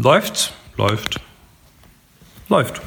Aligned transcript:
Läuft, 0.00 0.52
läuft, 0.76 1.20
läuft. 2.48 2.80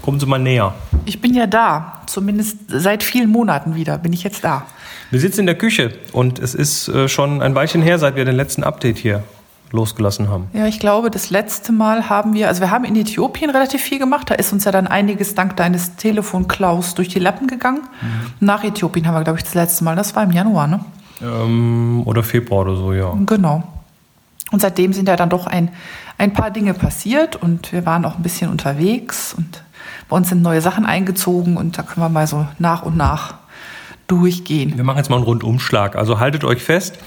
Kommen 0.00 0.18
Sie 0.18 0.24
mal 0.24 0.38
näher. 0.38 0.74
Ich 1.04 1.20
bin 1.20 1.34
ja 1.34 1.46
da. 1.46 2.00
Zumindest 2.06 2.56
seit 2.68 3.02
vielen 3.02 3.28
Monaten 3.28 3.74
wieder 3.74 3.98
bin 3.98 4.14
ich 4.14 4.22
jetzt 4.22 4.42
da. 4.42 4.64
Wir 5.10 5.20
sitzen 5.20 5.40
in 5.40 5.46
der 5.46 5.58
Küche 5.58 5.92
und 6.12 6.38
es 6.38 6.54
ist 6.54 6.88
äh, 6.88 7.06
schon 7.06 7.42
ein 7.42 7.54
Weilchen 7.54 7.82
her, 7.82 7.98
seit 7.98 8.16
wir 8.16 8.24
den 8.24 8.34
letzten 8.34 8.64
Update 8.64 8.96
hier 8.96 9.24
losgelassen 9.72 10.30
haben. 10.30 10.48
Ja, 10.54 10.66
ich 10.66 10.80
glaube, 10.80 11.10
das 11.10 11.28
letzte 11.28 11.70
Mal 11.70 12.08
haben 12.08 12.32
wir, 12.32 12.48
also 12.48 12.62
wir 12.62 12.70
haben 12.70 12.86
in 12.86 12.96
Äthiopien 12.96 13.50
relativ 13.50 13.82
viel 13.82 13.98
gemacht. 13.98 14.30
Da 14.30 14.34
ist 14.34 14.54
uns 14.54 14.64
ja 14.64 14.72
dann 14.72 14.86
einiges 14.86 15.34
dank 15.34 15.58
deines 15.58 15.96
Telefon-Klaus 15.96 16.94
durch 16.94 17.08
die 17.08 17.18
Lappen 17.18 17.46
gegangen. 17.46 17.82
Mhm. 18.00 18.46
Nach 18.46 18.64
Äthiopien 18.64 19.06
haben 19.06 19.16
wir, 19.16 19.24
glaube 19.24 19.38
ich, 19.38 19.44
das 19.44 19.52
letzte 19.52 19.84
Mal. 19.84 19.96
Das 19.96 20.16
war 20.16 20.22
im 20.22 20.32
Januar, 20.32 20.66
ne? 20.66 20.80
Ähm, 21.20 22.02
oder 22.06 22.22
Februar 22.22 22.62
oder 22.62 22.76
so, 22.76 22.94
ja. 22.94 23.12
Genau. 23.26 23.64
Und 24.52 24.60
seitdem 24.60 24.92
sind 24.92 25.08
ja 25.08 25.16
dann 25.16 25.30
doch 25.30 25.46
ein, 25.46 25.70
ein 26.18 26.32
paar 26.32 26.50
Dinge 26.50 26.74
passiert 26.74 27.36
und 27.36 27.72
wir 27.72 27.84
waren 27.84 28.04
auch 28.04 28.16
ein 28.16 28.22
bisschen 28.22 28.50
unterwegs 28.50 29.34
und 29.34 29.62
bei 30.08 30.16
uns 30.16 30.28
sind 30.28 30.42
neue 30.42 30.60
Sachen 30.60 30.86
eingezogen 30.86 31.56
und 31.56 31.78
da 31.78 31.82
können 31.82 32.04
wir 32.04 32.10
mal 32.10 32.26
so 32.26 32.46
nach 32.58 32.82
und 32.82 32.96
nach 32.96 33.34
durchgehen. 34.06 34.76
Wir 34.76 34.84
machen 34.84 34.98
jetzt 34.98 35.08
mal 35.08 35.16
einen 35.16 35.24
Rundumschlag. 35.24 35.96
Also 35.96 36.20
haltet 36.20 36.44
euch 36.44 36.62
fest, 36.62 36.98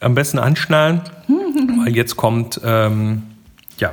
am 0.00 0.14
besten 0.14 0.38
anschnallen, 0.38 1.00
weil 1.84 1.96
jetzt 1.96 2.16
kommt 2.16 2.60
ähm, 2.62 3.22
ja, 3.78 3.92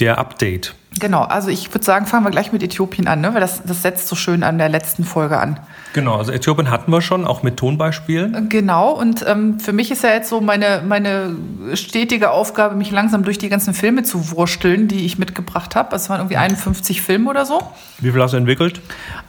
der 0.00 0.18
Update. 0.18 0.74
Genau, 1.00 1.22
also 1.22 1.48
ich 1.48 1.72
würde 1.72 1.84
sagen, 1.84 2.06
fangen 2.06 2.24
wir 2.24 2.30
gleich 2.30 2.52
mit 2.52 2.62
Äthiopien 2.62 3.08
an, 3.08 3.22
ne? 3.22 3.32
weil 3.32 3.40
das, 3.40 3.62
das 3.64 3.82
setzt 3.82 4.08
so 4.08 4.16
schön 4.16 4.42
an 4.42 4.58
der 4.58 4.68
letzten 4.68 5.04
Folge 5.04 5.38
an. 5.38 5.58
Genau, 5.94 6.16
also 6.16 6.32
Äthiopien 6.32 6.70
hatten 6.70 6.92
wir 6.92 7.00
schon, 7.00 7.26
auch 7.26 7.42
mit 7.42 7.56
Tonbeispielen. 7.56 8.48
Genau, 8.50 8.92
und 8.92 9.24
ähm, 9.26 9.58
für 9.58 9.72
mich 9.72 9.90
ist 9.90 10.02
ja 10.02 10.10
jetzt 10.10 10.28
so 10.28 10.40
meine, 10.40 10.82
meine 10.86 11.34
stetige 11.74 12.30
Aufgabe, 12.30 12.74
mich 12.74 12.90
langsam 12.90 13.24
durch 13.24 13.38
die 13.38 13.48
ganzen 13.48 13.72
Filme 13.72 14.02
zu 14.02 14.30
wursteln, 14.32 14.86
die 14.86 15.06
ich 15.06 15.18
mitgebracht 15.18 15.76
habe. 15.76 15.96
Es 15.96 16.10
waren 16.10 16.20
irgendwie 16.20 16.36
51 16.36 17.00
Filme 17.00 17.30
oder 17.30 17.46
so. 17.46 17.62
Wie 17.98 18.12
viel 18.12 18.22
hast 18.22 18.32
du 18.32 18.36
entwickelt? 18.36 18.80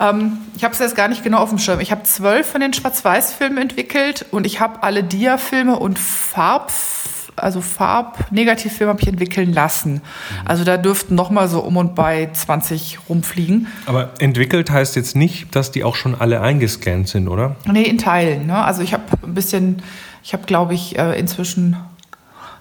Ähm, 0.02 0.40
ich 0.56 0.66
habe 0.66 0.74
es 0.74 0.80
jetzt 0.80 0.96
gar 0.96 1.08
nicht 1.08 1.24
genau 1.24 1.40
auf 1.40 1.50
dem 1.50 1.60
Schirm. 1.60 1.80
Ich 1.80 1.92
habe 1.92 2.04
zwölf 2.04 2.46
von 2.52 2.60
den 2.60 2.74
Schwarz-Weiß-Filmen 2.74 3.58
entwickelt 3.58 4.26
und 4.32 4.46
ich 4.46 4.60
habe 4.60 4.84
alle 4.84 5.04
Dia-Filme 5.04 5.78
und 5.80 5.98
Farbfilme 5.98 7.13
also 7.36 7.62
Farb-Negativfilm 7.62 8.90
habe 8.90 9.02
ich 9.02 9.08
entwickeln 9.08 9.54
lassen. 9.54 9.94
Mhm. 9.94 10.02
Also 10.46 10.64
da 10.64 10.78
dürften 10.78 11.16
noch 11.16 11.30
mal 11.30 11.48
so 11.48 11.60
um 11.60 11.78
und 11.78 11.96
bei 11.96 12.30
20 12.32 13.00
rumfliegen. 13.10 13.68
Aber 13.86 14.12
entwickelt 14.20 14.72
heißt 14.72 14.96
jetzt 14.96 15.16
nicht, 15.16 15.56
dass 15.56 15.72
die 15.72 15.84
auch 15.84 15.96
schon 15.96 16.16
alle 16.16 16.42
eingescannt 16.42 17.08
sind, 17.08 17.28
oder? 17.28 17.56
Nee, 17.66 17.84
in 17.84 17.98
Teilen. 17.98 18.48
Ne? 18.48 18.64
Also 18.64 18.82
ich 18.82 18.94
habe 18.94 19.04
ein 19.24 19.34
bisschen, 19.34 19.82
ich 20.24 20.34
habe 20.34 20.46
glaube 20.46 20.74
ich 20.74 20.98
äh, 20.98 21.20
inzwischen 21.20 21.78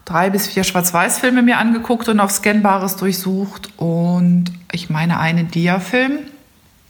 drei 0.05 0.31
bis 0.31 0.49
vier 0.49 0.65
Schwarz-Weiß-Filme 0.65 1.43
mir 1.43 1.59
angeguckt 1.59 2.09
und 2.09 2.21
auf 2.21 2.31
Scannbares 2.31 2.97
durchsucht 2.97 3.71
und 3.77 4.47
ich 4.73 4.91
meine 4.91 5.21
einen 5.21 5.49
Dia-Film 5.49 6.19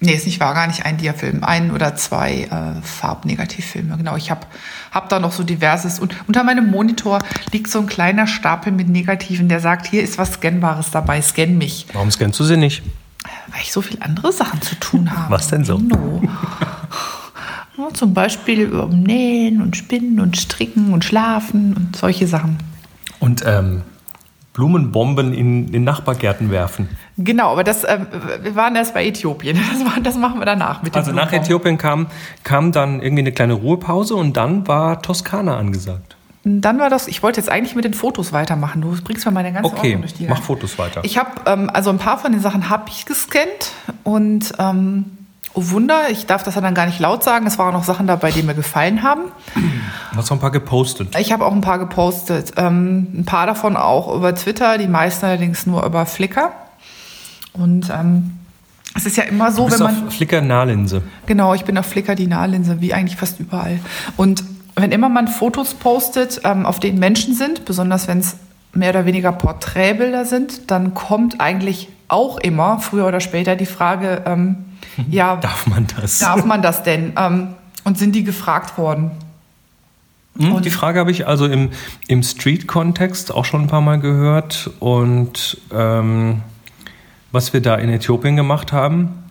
Nee, 0.04 0.14
ist 0.14 0.26
nicht 0.26 0.40
wahr, 0.40 0.52
gar 0.52 0.66
nicht 0.66 0.84
ein 0.84 0.96
Diafilm, 0.96 1.44
ein 1.44 1.70
oder 1.70 1.94
zwei 1.94 2.42
äh, 2.50 2.82
Farbnegativfilme. 2.82 3.96
Genau, 3.96 4.16
ich 4.16 4.32
habe 4.32 4.46
hab 4.90 5.08
da 5.08 5.20
noch 5.20 5.30
so 5.30 5.44
diverses. 5.44 6.00
Und 6.00 6.16
unter 6.26 6.42
meinem 6.42 6.72
Monitor 6.72 7.20
liegt 7.52 7.70
so 7.70 7.78
ein 7.78 7.86
kleiner 7.86 8.26
Stapel 8.26 8.72
mit 8.72 8.88
Negativen, 8.88 9.48
der 9.48 9.60
sagt, 9.60 9.86
hier 9.86 10.02
ist 10.02 10.18
was 10.18 10.32
Scannbares 10.32 10.90
dabei, 10.90 11.22
scan 11.22 11.56
mich. 11.56 11.86
Warum 11.92 12.10
scannst 12.10 12.40
du 12.40 12.44
sie 12.44 12.56
nicht? 12.56 12.82
Weil 13.52 13.60
ich 13.62 13.72
so 13.72 13.80
viele 13.80 14.02
andere 14.02 14.32
Sachen 14.32 14.60
zu 14.60 14.74
tun 14.74 15.08
habe. 15.16 15.30
Was 15.30 15.46
denn 15.46 15.64
so? 15.64 15.78
No. 15.78 16.20
Ja, 17.78 17.88
zum 17.94 18.12
Beispiel 18.12 18.68
Nähen 18.90 19.62
und 19.62 19.76
Spinnen 19.76 20.18
und 20.18 20.36
Stricken 20.36 20.92
und 20.92 21.04
Schlafen 21.04 21.74
und 21.74 21.96
solche 21.96 22.26
Sachen. 22.26 22.58
Und 23.20 23.44
ähm, 23.46 23.82
Blumenbomben 24.52 25.32
in, 25.32 25.72
in 25.72 25.84
Nachbargärten 25.84 26.50
werfen. 26.50 26.88
Genau, 27.16 27.52
aber 27.52 27.64
das, 27.64 27.84
äh, 27.84 27.98
wir 28.42 28.54
waren 28.54 28.76
erst 28.76 28.94
bei 28.94 29.06
Äthiopien. 29.06 29.58
Das, 29.72 30.02
das 30.02 30.16
machen 30.16 30.38
wir 30.38 30.46
danach. 30.46 30.82
Mit 30.82 30.94
also 30.94 31.12
nach 31.12 31.32
Äthiopien 31.32 31.78
kam, 31.78 32.06
kam 32.42 32.72
dann 32.72 33.00
irgendwie 33.00 33.22
eine 33.22 33.32
kleine 33.32 33.54
Ruhepause 33.54 34.14
und 34.14 34.36
dann 34.36 34.66
war 34.68 35.00
Toskana 35.00 35.56
angesagt. 35.56 36.16
Dann 36.44 36.80
war 36.80 36.90
das, 36.90 37.06
ich 37.08 37.22
wollte 37.22 37.40
jetzt 37.40 37.48
eigentlich 37.48 37.76
mit 37.76 37.84
den 37.84 37.94
Fotos 37.94 38.32
weitermachen. 38.32 38.82
Du 38.82 38.94
bringst 39.02 39.24
mir 39.24 39.32
meine 39.32 39.52
ganze 39.52 39.70
okay, 39.70 39.88
Ordnung 39.88 40.00
durch 40.02 40.14
die 40.14 40.26
mach 40.26 40.42
Fotos 40.42 40.78
weiter. 40.78 41.00
Ich 41.04 41.16
habe, 41.16 41.30
ähm, 41.46 41.70
also 41.72 41.90
ein 41.90 41.98
paar 41.98 42.18
von 42.18 42.32
den 42.32 42.40
Sachen 42.40 42.68
habe 42.68 42.84
ich 42.88 43.06
gescannt 43.06 43.72
und 44.02 44.52
ähm, 44.58 45.21
Oh 45.54 45.70
Wunder, 45.70 46.10
ich 46.10 46.26
darf 46.26 46.42
das 46.42 46.54
ja 46.54 46.60
dann 46.60 46.74
gar 46.74 46.86
nicht 46.86 46.98
laut 46.98 47.22
sagen. 47.22 47.46
Es 47.46 47.58
waren 47.58 47.68
auch 47.68 47.78
noch 47.78 47.84
Sachen 47.84 48.06
dabei, 48.06 48.30
die 48.30 48.42
mir 48.42 48.54
gefallen 48.54 49.02
haben. 49.02 49.22
Du 49.54 50.16
hast 50.16 50.30
auch 50.30 50.36
ein 50.36 50.40
paar 50.40 50.50
gepostet. 50.50 51.16
Ich 51.18 51.32
habe 51.32 51.44
auch 51.44 51.52
ein 51.52 51.60
paar 51.60 51.78
gepostet. 51.78 52.54
Ähm, 52.56 53.08
ein 53.14 53.24
paar 53.24 53.46
davon 53.46 53.76
auch 53.76 54.14
über 54.14 54.34
Twitter, 54.34 54.78
die 54.78 54.86
meisten 54.86 55.26
allerdings 55.26 55.66
nur 55.66 55.84
über 55.84 56.06
Flickr. 56.06 56.52
Und 57.52 57.90
ähm, 57.90 58.38
es 58.94 59.06
ist 59.06 59.16
ja 59.16 59.24
immer 59.24 59.52
so, 59.52 59.64
du 59.64 59.68
bist 59.68 59.80
wenn 59.80 59.86
man. 59.86 60.06
Auf 60.08 60.14
Flickr 60.14 60.40
Nahlinse. 60.40 61.02
Genau, 61.26 61.54
ich 61.54 61.64
bin 61.64 61.76
auf 61.76 61.86
Flickr 61.86 62.14
die 62.14 62.26
Nahlinse, 62.26 62.80
wie 62.80 62.94
eigentlich 62.94 63.16
fast 63.16 63.40
überall. 63.40 63.78
Und 64.16 64.44
wenn 64.74 64.90
immer 64.90 65.08
man 65.08 65.28
Fotos 65.28 65.74
postet, 65.74 66.40
ähm, 66.44 66.66
auf 66.66 66.80
denen 66.80 66.98
Menschen 66.98 67.34
sind, 67.34 67.64
besonders 67.64 68.08
wenn 68.08 68.20
es 68.20 68.36
mehr 68.72 68.90
oder 68.90 69.04
weniger 69.04 69.32
Porträtbilder 69.32 70.24
sind, 70.24 70.70
dann 70.70 70.94
kommt 70.94 71.40
eigentlich 71.40 71.88
auch 72.12 72.38
immer, 72.38 72.78
früher 72.78 73.06
oder 73.06 73.20
später, 73.20 73.56
die 73.56 73.66
Frage, 73.66 74.22
ähm, 74.26 74.56
ja, 75.10 75.36
darf 75.36 75.66
man 75.66 75.86
das? 75.96 76.18
Darf 76.18 76.44
man 76.44 76.62
das 76.62 76.82
denn? 76.82 77.14
Ähm, 77.16 77.48
und 77.84 77.98
sind 77.98 78.14
die 78.14 78.24
gefragt 78.24 78.78
worden? 78.78 79.10
Hm, 80.38 80.52
und 80.52 80.64
die 80.64 80.70
Frage 80.70 80.98
habe 80.98 81.10
ich 81.10 81.26
also 81.26 81.46
im, 81.46 81.70
im 82.08 82.22
Street-Kontext 82.22 83.34
auch 83.34 83.44
schon 83.44 83.62
ein 83.62 83.66
paar 83.66 83.80
Mal 83.80 83.98
gehört. 83.98 84.70
Und 84.78 85.60
ähm, 85.72 86.42
was 87.32 87.52
wir 87.52 87.60
da 87.60 87.74
in 87.76 87.88
Äthiopien 87.88 88.36
gemacht 88.36 88.72
haben, 88.72 89.22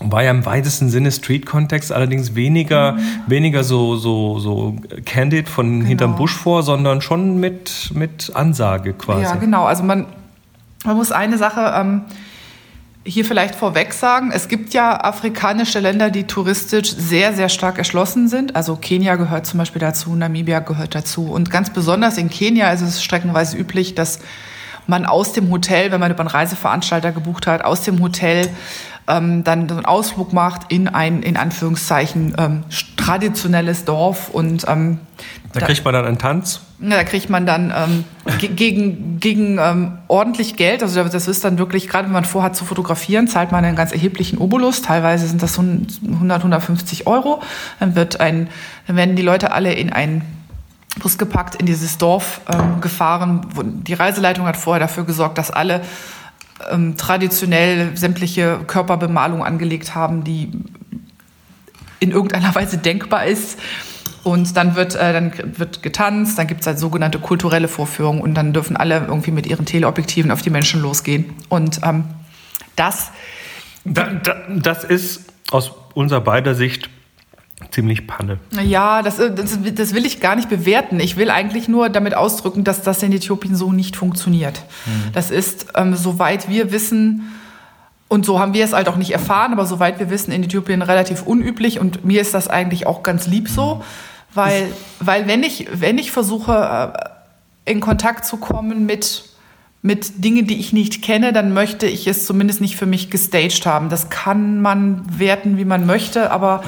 war 0.00 0.22
ja 0.22 0.30
im 0.30 0.46
weitesten 0.46 0.90
Sinne 0.90 1.10
Street-Kontext, 1.10 1.90
allerdings 1.90 2.36
weniger, 2.36 2.92
mhm. 2.92 3.00
weniger 3.26 3.64
so, 3.64 3.96
so, 3.96 4.38
so 4.38 4.76
candid 5.04 5.48
von 5.48 5.78
genau. 5.78 5.86
hinterm 5.86 6.16
Busch 6.16 6.34
vor, 6.34 6.62
sondern 6.62 7.00
schon 7.00 7.40
mit, 7.40 7.90
mit 7.94 8.30
Ansage 8.34 8.92
quasi. 8.92 9.22
Ja, 9.22 9.34
genau. 9.34 9.64
Also 9.64 9.82
man, 9.82 10.06
man 10.84 10.96
muss 10.96 11.12
eine 11.12 11.38
Sache 11.38 11.72
ähm, 11.76 12.02
hier 13.04 13.24
vielleicht 13.24 13.54
vorweg 13.54 13.94
sagen, 13.94 14.30
es 14.32 14.48
gibt 14.48 14.74
ja 14.74 15.02
afrikanische 15.02 15.80
Länder, 15.80 16.10
die 16.10 16.24
touristisch 16.24 16.90
sehr, 16.90 17.32
sehr 17.32 17.48
stark 17.48 17.78
erschlossen 17.78 18.28
sind. 18.28 18.54
Also 18.54 18.76
Kenia 18.76 19.16
gehört 19.16 19.46
zum 19.46 19.58
Beispiel 19.58 19.80
dazu, 19.80 20.14
Namibia 20.14 20.60
gehört 20.60 20.94
dazu. 20.94 21.30
Und 21.30 21.50
ganz 21.50 21.70
besonders 21.70 22.18
in 22.18 22.28
Kenia 22.28 22.70
ist 22.70 22.82
es 22.82 23.02
streckenweise 23.02 23.56
üblich, 23.56 23.94
dass 23.94 24.20
man 24.88 25.06
aus 25.06 25.32
dem 25.32 25.50
Hotel, 25.50 25.92
wenn 25.92 26.00
man 26.00 26.10
über 26.10 26.20
einen 26.20 26.28
Reiseveranstalter 26.28 27.12
gebucht 27.12 27.46
hat, 27.46 27.64
aus 27.64 27.82
dem 27.82 28.00
Hotel 28.00 28.48
ähm, 29.06 29.44
dann 29.44 29.68
so 29.68 29.76
einen 29.76 29.86
Ausflug 29.86 30.32
macht 30.32 30.70
in 30.72 30.88
ein, 30.88 31.22
in 31.22 31.36
Anführungszeichen, 31.36 32.34
ähm, 32.38 32.64
traditionelles 32.96 33.84
Dorf 33.84 34.30
und 34.30 34.66
ähm, 34.68 35.00
da, 35.52 35.60
kriegt 35.60 35.84
man 35.84 35.94
dann 35.94 36.04
einen 36.04 36.18
Tanz? 36.18 36.60
Da 36.78 37.04
kriegt 37.04 37.30
man 37.30 37.46
dann 37.46 37.72
ähm, 37.74 38.04
gegen, 38.38 39.18
gegen 39.18 39.58
ähm, 39.58 39.98
ordentlich 40.08 40.56
Geld. 40.56 40.82
Also 40.82 41.02
das 41.02 41.26
ist 41.26 41.42
dann 41.44 41.58
wirklich, 41.58 41.88
gerade 41.88 42.04
wenn 42.06 42.12
man 42.12 42.24
vorhat 42.24 42.54
zu 42.54 42.64
fotografieren, 42.64 43.28
zahlt 43.28 43.50
man 43.50 43.64
einen 43.64 43.76
ganz 43.76 43.92
erheblichen 43.92 44.38
Obolus. 44.38 44.82
Teilweise 44.82 45.26
sind 45.26 45.42
das 45.42 45.58
100, 45.58 46.38
150 46.38 47.06
Euro. 47.06 47.42
Dann 47.80 47.94
wird 47.96 48.20
ein, 48.20 48.48
dann 48.86 48.96
werden 48.96 49.16
die 49.16 49.22
Leute 49.22 49.52
alle 49.52 49.72
in 49.72 49.90
ein 49.90 50.22
Bus 51.00 51.18
gepackt, 51.18 51.56
in 51.56 51.66
dieses 51.66 51.98
Dorf 51.98 52.40
ähm, 52.48 52.80
gefahren. 52.80 53.46
Die 53.86 53.94
Reiseleitung 53.94 54.46
hat 54.46 54.56
vorher 54.56 54.80
dafür 54.80 55.04
gesorgt, 55.04 55.38
dass 55.38 55.50
alle 55.50 55.82
ähm, 56.70 56.96
traditionell 56.96 57.96
sämtliche 57.96 58.60
Körperbemalung 58.66 59.44
angelegt 59.44 59.94
haben, 59.94 60.24
die 60.24 60.50
in 62.00 62.10
irgendeiner 62.10 62.54
Weise 62.54 62.78
denkbar 62.78 63.26
ist. 63.26 63.58
Und 64.24 64.56
dann 64.56 64.74
wird, 64.74 64.94
äh, 64.94 65.12
dann 65.12 65.32
wird 65.58 65.82
getanzt, 65.82 66.38
dann 66.38 66.46
gibt 66.48 66.62
es 66.62 66.66
halt 66.66 66.78
sogenannte 66.78 67.18
kulturelle 67.18 67.68
Vorführungen 67.68 68.20
und 68.20 68.34
dann 68.34 68.52
dürfen 68.52 68.76
alle 68.76 69.06
irgendwie 69.06 69.30
mit 69.30 69.46
ihren 69.46 69.64
Teleobjektiven 69.64 70.30
auf 70.30 70.42
die 70.42 70.50
Menschen 70.50 70.82
losgehen. 70.82 71.34
Und 71.48 71.80
ähm, 71.84 72.04
das. 72.76 73.10
Da, 73.84 74.04
da, 74.04 74.36
das 74.48 74.84
ist 74.84 75.32
aus 75.50 75.72
unserer 75.94 76.20
beider 76.20 76.54
Sicht 76.54 76.90
ziemlich 77.78 78.08
Panne. 78.08 78.38
Ja, 78.64 79.02
das, 79.02 79.20
äh, 79.20 79.32
das, 79.32 79.56
das, 79.72 79.94
will 79.94 80.04
ich 80.04 80.18
gar 80.18 80.34
nicht 80.34 80.48
bewerten. 80.48 80.98
Ich 80.98 81.16
will 81.16 81.30
eigentlich 81.30 81.68
nur 81.68 81.88
damit 81.88 82.14
ausdrücken, 82.14 82.64
dass 82.64 82.82
das 82.82 83.04
in 83.04 83.12
Äthiopien 83.12 83.54
so 83.54 83.70
nicht 83.70 83.94
funktioniert. 83.94 84.62
Mhm. 84.84 85.12
Das 85.12 85.30
ist, 85.30 85.68
ähm, 85.76 85.94
soweit 85.94 86.48
wir 86.48 86.72
wissen, 86.72 87.30
und 88.08 88.26
so 88.26 88.40
haben 88.40 88.52
wir 88.52 88.64
es 88.64 88.72
halt 88.72 88.88
auch 88.88 88.96
nicht 88.96 89.12
erfahren, 89.12 89.52
aber 89.52 89.64
soweit 89.64 90.00
wir 90.00 90.10
wissen, 90.10 90.32
in 90.32 90.42
Äthiopien 90.42 90.82
relativ 90.82 91.22
unüblich 91.22 91.78
und 91.78 92.04
mir 92.04 92.20
ist 92.20 92.34
das 92.34 92.48
eigentlich 92.48 92.84
auch 92.88 93.04
ganz 93.04 93.28
lieb 93.28 93.48
so, 93.48 93.76
mhm. 93.76 93.80
weil, 94.34 94.72
weil 94.98 95.28
wenn, 95.28 95.44
ich, 95.44 95.68
wenn 95.72 95.98
ich 95.98 96.10
versuche, 96.10 96.92
äh, 97.64 97.70
in 97.70 97.78
Kontakt 97.78 98.24
zu 98.24 98.38
kommen 98.38 98.86
mit 98.86 99.24
mit 99.80 100.24
Dingen, 100.24 100.48
die 100.48 100.58
ich 100.58 100.72
nicht 100.72 101.02
kenne, 101.02 101.32
dann 101.32 101.52
möchte 101.52 101.86
ich 101.86 102.08
es 102.08 102.26
zumindest 102.26 102.60
nicht 102.60 102.76
für 102.76 102.86
mich 102.86 103.10
gestaged 103.10 103.64
haben. 103.64 103.90
Das 103.90 104.10
kann 104.10 104.60
man 104.60 105.02
werten, 105.20 105.56
wie 105.56 105.64
man 105.64 105.86
möchte, 105.86 106.32
aber 106.32 106.64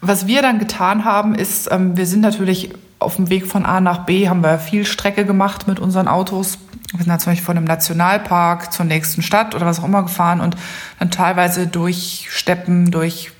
was 0.00 0.26
wir 0.26 0.42
dann 0.42 0.58
getan 0.58 1.04
haben, 1.04 1.34
ist, 1.34 1.70
ähm, 1.70 1.96
wir 1.96 2.06
sind 2.06 2.20
natürlich 2.20 2.72
auf 2.98 3.16
dem 3.16 3.28
Weg 3.28 3.46
von 3.46 3.66
A 3.66 3.80
nach 3.80 4.06
B, 4.06 4.28
haben 4.28 4.42
wir 4.42 4.58
viel 4.58 4.84
Strecke 4.84 5.24
gemacht 5.24 5.68
mit 5.68 5.78
unseren 5.78 6.08
Autos 6.08 6.58
Wir 6.92 7.00
sind 7.00 7.08
da 7.08 7.18
zum 7.18 7.32
Beispiel 7.32 7.44
von 7.44 7.56
einem 7.56 7.66
Nationalpark 7.66 8.72
zur 8.72 8.86
nächsten 8.86 9.22
Stadt 9.22 9.54
oder 9.54 9.66
was 9.66 9.80
auch 9.80 9.84
immer 9.84 10.02
gefahren 10.02 10.40
und 10.40 10.56
dann 10.98 11.10
teilweise 11.10 11.66
durch 11.66 12.26
Steppen, 12.30 12.90
durch 12.90 13.32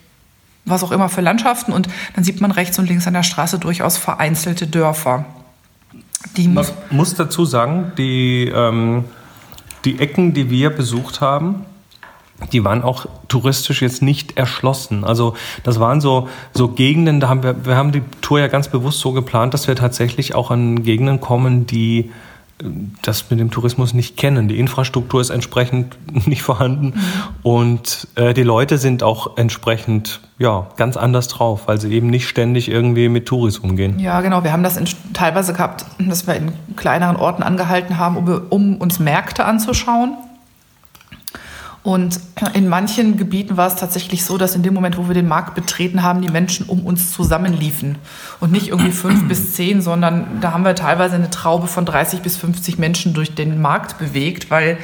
was 0.64 0.82
auch 0.82 0.92
immer 0.92 1.08
für 1.08 1.20
Landschaften 1.20 1.72
und 1.72 1.88
dann 2.14 2.24
sieht 2.24 2.40
man 2.40 2.50
rechts 2.50 2.78
und 2.78 2.88
links 2.88 3.06
an 3.06 3.14
der 3.14 3.22
Straße 3.22 3.58
durchaus 3.58 3.96
vereinzelte 3.96 4.66
Dörfer. 4.66 5.24
Die 6.36 6.48
muss, 6.48 6.72
muss 6.90 7.14
dazu 7.14 7.44
sagen, 7.44 7.92
die, 7.96 8.50
ähm, 8.52 9.04
die 9.84 10.00
Ecken, 10.00 10.34
die 10.34 10.50
wir 10.50 10.70
besucht 10.70 11.20
haben, 11.20 11.64
die 12.52 12.64
waren 12.64 12.82
auch 12.82 13.06
touristisch 13.28 13.82
jetzt 13.82 14.02
nicht 14.02 14.36
erschlossen. 14.36 15.04
Also 15.04 15.34
das 15.62 15.80
waren 15.80 16.00
so, 16.00 16.28
so 16.52 16.68
Gegenden, 16.68 17.20
da 17.20 17.28
haben 17.28 17.42
wir, 17.42 17.64
wir 17.64 17.76
haben 17.76 17.92
die 17.92 18.02
Tour 18.20 18.40
ja 18.40 18.48
ganz 18.48 18.68
bewusst 18.68 19.00
so 19.00 19.12
geplant, 19.12 19.54
dass 19.54 19.68
wir 19.68 19.76
tatsächlich 19.76 20.34
auch 20.34 20.50
an 20.50 20.82
Gegenden 20.82 21.20
kommen, 21.20 21.66
die 21.66 22.10
das 23.02 23.30
mit 23.30 23.38
dem 23.38 23.50
Tourismus 23.50 23.92
nicht 23.92 24.16
kennen. 24.16 24.48
Die 24.48 24.58
Infrastruktur 24.58 25.20
ist 25.20 25.30
entsprechend 25.30 25.96
nicht 26.26 26.42
vorhanden 26.42 26.86
mhm. 26.86 27.02
und 27.42 28.08
äh, 28.14 28.32
die 28.32 28.42
Leute 28.42 28.78
sind 28.78 29.02
auch 29.02 29.36
entsprechend 29.36 30.20
ja 30.38 30.66
ganz 30.76 30.96
anders 30.96 31.28
drauf, 31.28 31.62
weil 31.66 31.80
sie 31.80 31.92
eben 31.92 32.08
nicht 32.08 32.28
ständig 32.28 32.70
irgendwie 32.70 33.08
mit 33.08 33.26
Touris 33.26 33.58
umgehen. 33.58 33.98
Ja, 33.98 34.20
genau. 34.22 34.42
Wir 34.42 34.52
haben 34.52 34.62
das 34.62 34.76
in, 34.76 34.86
teilweise 35.12 35.52
gehabt, 35.52 35.84
dass 35.98 36.26
wir 36.26 36.34
in 36.34 36.52
kleineren 36.76 37.16
Orten 37.16 37.42
angehalten 37.42 37.98
haben, 37.98 38.16
um, 38.16 38.42
um 38.48 38.76
uns 38.76 38.98
Märkte 38.98 39.44
anzuschauen. 39.44 40.14
Und 41.86 42.18
in 42.54 42.68
manchen 42.68 43.16
Gebieten 43.16 43.56
war 43.56 43.68
es 43.68 43.76
tatsächlich 43.76 44.24
so, 44.24 44.38
dass 44.38 44.56
in 44.56 44.64
dem 44.64 44.74
Moment, 44.74 44.98
wo 44.98 45.06
wir 45.06 45.14
den 45.14 45.28
Markt 45.28 45.54
betreten 45.54 46.02
haben, 46.02 46.20
die 46.20 46.28
Menschen 46.28 46.66
um 46.66 46.84
uns 46.84 47.12
zusammenliefen. 47.12 47.98
Und 48.40 48.50
nicht 48.50 48.70
irgendwie 48.70 48.90
fünf 48.90 49.22
bis 49.28 49.54
zehn, 49.54 49.80
sondern 49.80 50.40
da 50.40 50.50
haben 50.50 50.64
wir 50.64 50.74
teilweise 50.74 51.14
eine 51.14 51.30
Traube 51.30 51.68
von 51.68 51.84
30 51.86 52.22
bis 52.22 52.38
50 52.38 52.78
Menschen 52.78 53.14
durch 53.14 53.36
den 53.36 53.62
Markt 53.62 53.98
bewegt, 53.98 54.50
weil 54.50 54.78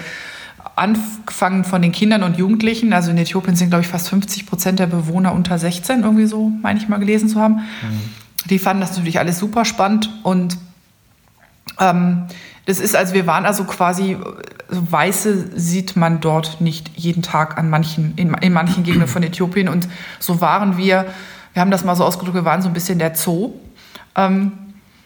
angefangen 0.77 1.65
von 1.65 1.83
den 1.83 1.91
Kindern 1.91 2.23
und 2.23 2.39
Jugendlichen, 2.39 2.93
also 2.93 3.11
in 3.11 3.19
Äthiopien 3.19 3.57
sind, 3.57 3.71
glaube 3.71 3.83
ich, 3.83 3.89
fast 3.89 4.09
50 4.09 4.47
Prozent 4.47 4.79
der 4.79 4.87
Bewohner 4.87 5.35
unter 5.35 5.59
16, 5.59 6.05
irgendwie 6.05 6.27
so, 6.27 6.53
meine 6.63 6.79
ich 6.79 6.89
mal 6.89 6.99
gelesen 6.99 7.29
zu 7.29 7.41
haben. 7.41 7.55
Mhm. 7.55 8.49
Die 8.49 8.61
fanden 8.61 8.81
das 8.81 8.91
natürlich 8.91 9.19
alles 9.19 9.41
super 9.41 9.65
spannend 9.65 10.09
und 10.23 10.57
ähm, 11.79 12.25
das 12.67 12.79
ist, 12.79 12.95
also 12.95 13.15
wir 13.15 13.27
waren 13.27 13.45
also 13.45 13.65
quasi, 13.65 14.17
also 14.69 14.93
Weiße 14.93 15.59
sieht 15.59 15.97
man 15.97 16.21
dort 16.21 16.61
nicht 16.61 16.91
jeden 16.97 17.23
Tag 17.23 17.59
an 17.59 17.69
manchen, 17.71 18.15
in, 18.17 18.35
in 18.35 18.53
manchen 18.53 18.85
Gegenden 18.85 19.09
von 19.09 19.23
Äthiopien. 19.23 19.69
Und 19.69 19.89
so 20.21 20.41
waren 20.41 20.77
wir, 20.77 21.07
wir 21.55 21.61
haben 21.61 21.73
das 21.73 21.85
mal 21.85 21.97
so 21.97 22.05
ausgedrückt, 22.05 22.37
wir 22.37 22.45
waren 22.45 22.63
so 22.63 22.69
ein 22.69 22.75
bisschen 22.75 22.99
der 22.99 23.15
Zoo. 23.17 23.53
Ähm, 24.15 24.53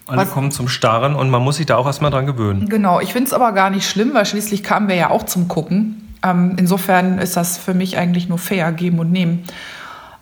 alle 0.06 0.22
was, 0.22 0.30
kommen 0.30 0.50
zum 0.52 0.68
Starren 0.68 1.16
und 1.16 1.30
man 1.30 1.42
muss 1.42 1.56
sich 1.56 1.66
da 1.66 1.76
auch 1.76 1.86
erstmal 1.86 2.10
dran 2.10 2.26
gewöhnen. 2.26 2.68
Genau, 2.68 3.00
ich 3.00 3.12
finde 3.12 3.28
es 3.28 3.32
aber 3.32 3.52
gar 3.52 3.70
nicht 3.70 3.88
schlimm, 3.88 4.12
weil 4.12 4.26
schließlich 4.26 4.62
kamen 4.62 4.88
wir 4.88 4.94
ja 4.94 5.10
auch 5.10 5.24
zum 5.24 5.48
Gucken. 5.48 6.14
Ähm, 6.22 6.56
insofern 6.58 7.18
ist 7.18 7.36
das 7.36 7.58
für 7.58 7.74
mich 7.74 7.96
eigentlich 7.96 8.28
nur 8.28 8.38
fair, 8.38 8.70
geben 8.72 8.98
und 8.98 9.10
nehmen. 9.10 9.44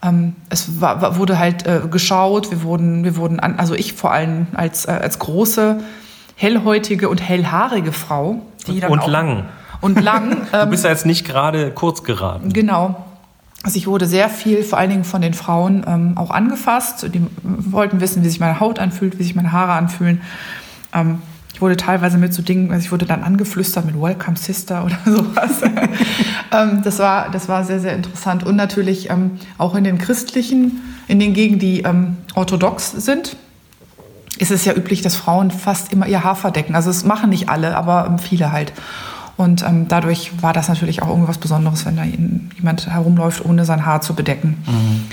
Ähm, 0.02 0.37
es 0.50 0.81
war, 0.81 1.19
wurde 1.19 1.38
halt 1.38 1.67
äh, 1.67 1.81
geschaut, 1.91 2.50
wir 2.50 2.62
wurden, 2.62 3.05
wir 3.05 3.17
wurden 3.17 3.41
an, 3.41 3.58
also 3.58 3.75
ich 3.75 3.93
vor 3.94 4.12
allem 4.12 4.46
als, 4.55 4.87
äh, 4.87 4.93
als 4.93 5.19
große 5.19 5.81
hellhäutige 6.36 7.08
und 7.08 7.20
hellhaarige 7.20 7.92
Frau. 7.92 8.42
Die 8.66 8.81
dann 8.81 8.90
und 8.90 9.06
lang. 9.06 9.44
Und 9.81 10.00
lang. 10.00 10.46
du 10.52 10.66
bist 10.66 10.84
ja 10.84 10.90
jetzt 10.90 11.06
nicht 11.06 11.26
gerade 11.26 11.70
kurz 11.70 12.04
geraten. 12.04 12.52
Genau. 12.52 13.04
Also 13.62 13.78
ich 13.78 13.86
wurde 13.86 14.06
sehr 14.06 14.28
viel, 14.28 14.62
vor 14.62 14.78
allen 14.78 14.90
Dingen 14.90 15.04
von 15.04 15.22
den 15.22 15.32
Frauen, 15.32 15.84
ähm, 15.86 16.19
auch 16.19 16.31
angefasst. 16.31 17.08
Die 17.14 17.26
wollten 17.42 18.00
wissen, 18.00 18.22
wie 18.22 18.28
sich 18.28 18.38
meine 18.38 18.60
Haut 18.60 18.78
anfühlt, 18.78 19.19
wie 19.19 19.22
sich 19.22 19.34
meine 19.34 19.52
Haare 19.52 19.72
anfühlen. 19.72 20.20
Ähm, 20.92 21.22
ich 21.54 21.62
wurde 21.62 21.76
teilweise 21.76 22.19
mit 22.19 22.34
so 22.34 22.42
Dingen, 22.42 22.72
also 22.72 22.84
ich 22.84 22.92
wurde 22.92 23.06
dann 23.06 23.22
angeflüstert 23.22 23.86
mit 23.86 23.98
Welcome 23.98 24.36
Sister 24.36 24.84
oder 24.84 24.98
sowas. 25.06 25.62
ähm, 26.52 26.82
das, 26.82 26.98
war, 26.98 27.31
das 27.31 27.48
war 27.48 27.64
sehr, 27.64 27.81
sehr 27.81 27.94
interessant. 27.94 28.44
Und 28.44 28.56
natürlich 28.56 29.08
ähm, 29.08 29.38
auch 29.56 29.75
in 29.75 29.84
den 29.84 29.98
christlichen, 29.98 30.82
in 31.06 31.20
den 31.20 31.32
Gegenden, 31.32 31.60
die 31.60 31.82
ähm, 31.82 32.16
orthodox 32.34 32.90
sind, 32.90 33.36
ist 34.38 34.50
es 34.50 34.64
ja 34.64 34.75
üblich, 34.75 35.02
dass 35.02 35.16
Frauen 35.16 35.50
fast 35.50 35.92
immer 35.92 36.06
ihr 36.06 36.25
Haar 36.25 36.36
verdecken. 36.36 36.75
Also 36.75 36.90
es 36.90 37.04
machen 37.04 37.31
nicht 37.31 37.48
alle, 37.48 37.76
aber 37.76 38.06
ähm, 38.06 38.19
viele 38.19 38.52
halt. 38.52 38.72
Und 39.36 39.62
ähm, 39.62 39.88
dadurch 39.88 40.42
war 40.42 40.52
das 40.52 40.69
natürlich 40.69 41.02
auch 41.02 41.08
irgendwas 41.08 41.38
Besonderes, 41.38 41.84
wenn 41.86 41.96
da 41.96 42.04
jemand 42.04 42.86
herumläuft, 42.86 43.44
ohne 43.44 43.64
sein 43.64 43.84
Haar 43.84 44.00
zu 44.00 44.14
bedecken. 44.14 44.62
Mhm. 44.66 45.04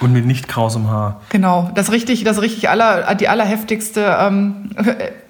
Und 0.00 0.12
mit 0.12 0.26
nicht 0.26 0.48
krausem 0.48 0.88
Haar. 0.88 1.20
Genau, 1.30 1.70
das 1.74 1.92
richtig, 1.92 2.24
das 2.24 2.40
richtig 2.40 2.68
aller, 2.68 3.14
die 3.14 3.28
allerheftigste, 3.28 4.16
ähm, 4.20 4.70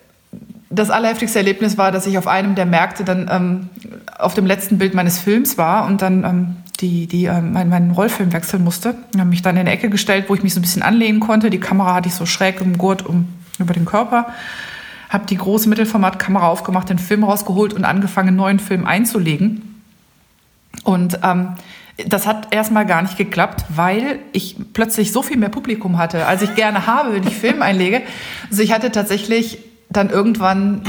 das 0.70 0.90
allerheftigste 0.90 1.38
Erlebnis 1.38 1.78
war, 1.78 1.92
dass 1.92 2.06
ich 2.06 2.18
auf 2.18 2.26
einem 2.26 2.54
der 2.54 2.66
Märkte 2.66 3.04
dann 3.04 3.28
ähm, 3.30 3.68
auf 4.18 4.34
dem 4.34 4.46
letzten 4.46 4.78
Bild 4.78 4.94
meines 4.94 5.18
Films 5.18 5.56
war 5.58 5.86
und 5.86 6.02
dann 6.02 6.24
ähm, 6.24 6.56
die, 6.80 7.06
die 7.06 7.26
äh, 7.26 7.40
mein, 7.40 7.68
meinen 7.68 7.90
Rollfilm 7.92 8.32
wechseln 8.32 8.64
musste. 8.64 8.96
Ich 9.12 9.20
habe 9.20 9.30
mich 9.30 9.42
dann 9.42 9.56
in 9.56 9.60
eine 9.60 9.70
Ecke 9.70 9.90
gestellt, 9.90 10.26
wo 10.28 10.34
ich 10.34 10.42
mich 10.42 10.54
so 10.54 10.60
ein 10.60 10.62
bisschen 10.62 10.82
anlehnen 10.82 11.20
konnte. 11.20 11.50
Die 11.50 11.60
Kamera 11.60 11.94
hatte 11.94 12.08
ich 12.08 12.14
so 12.14 12.26
schräg 12.26 12.60
im 12.60 12.78
Gurt 12.78 13.04
um, 13.06 13.28
über 13.58 13.74
den 13.74 13.84
Körper. 13.84 14.28
Habe 15.08 15.26
die 15.26 15.36
große 15.36 15.68
Mittelformatkamera 15.68 16.48
aufgemacht, 16.48 16.88
den 16.88 16.98
Film 16.98 17.24
rausgeholt 17.24 17.72
und 17.72 17.84
angefangen, 17.84 18.28
einen 18.28 18.36
neuen 18.36 18.58
Film 18.58 18.86
einzulegen. 18.86 19.82
Und 20.82 21.20
ähm, 21.22 21.54
das 22.08 22.26
hat 22.26 22.52
erstmal 22.52 22.86
gar 22.86 23.02
nicht 23.02 23.16
geklappt, 23.16 23.64
weil 23.68 24.18
ich 24.32 24.56
plötzlich 24.72 25.12
so 25.12 25.22
viel 25.22 25.36
mehr 25.36 25.48
Publikum 25.48 25.98
hatte, 25.98 26.26
als 26.26 26.42
ich 26.42 26.54
gerne 26.56 26.88
habe, 26.88 27.14
wenn 27.14 27.22
ich 27.22 27.36
Film 27.36 27.62
einlege. 27.62 28.02
Also 28.50 28.62
ich 28.62 28.72
hatte 28.72 28.90
tatsächlich 28.90 29.58
dann 29.90 30.10
irgendwann 30.10 30.82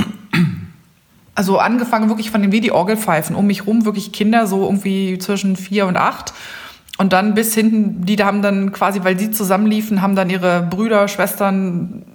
also 1.35 1.59
angefangen 1.59 2.09
wirklich 2.09 2.31
von 2.31 2.41
den 2.41 2.51
wie 2.51 2.61
die 2.61 2.71
Orgelpfeifen 2.71 3.35
um 3.35 3.45
mich 3.45 3.67
rum, 3.67 3.85
wirklich 3.85 4.11
Kinder 4.13 4.47
so 4.47 4.63
irgendwie 4.63 5.17
zwischen 5.19 5.55
vier 5.55 5.85
und 5.85 5.97
acht. 5.97 6.33
Und 6.97 7.11
dann 7.11 7.33
bis 7.33 7.53
hinten, 7.53 8.05
die 8.05 8.15
haben 8.23 8.41
dann 8.41 8.71
quasi, 8.71 9.03
weil 9.03 9.19
sie 9.19 9.31
zusammenliefen, 9.31 10.01
haben 10.01 10.15
dann 10.15 10.29
ihre 10.29 10.61
Brüder, 10.61 11.09
Schwestern, 11.09 12.05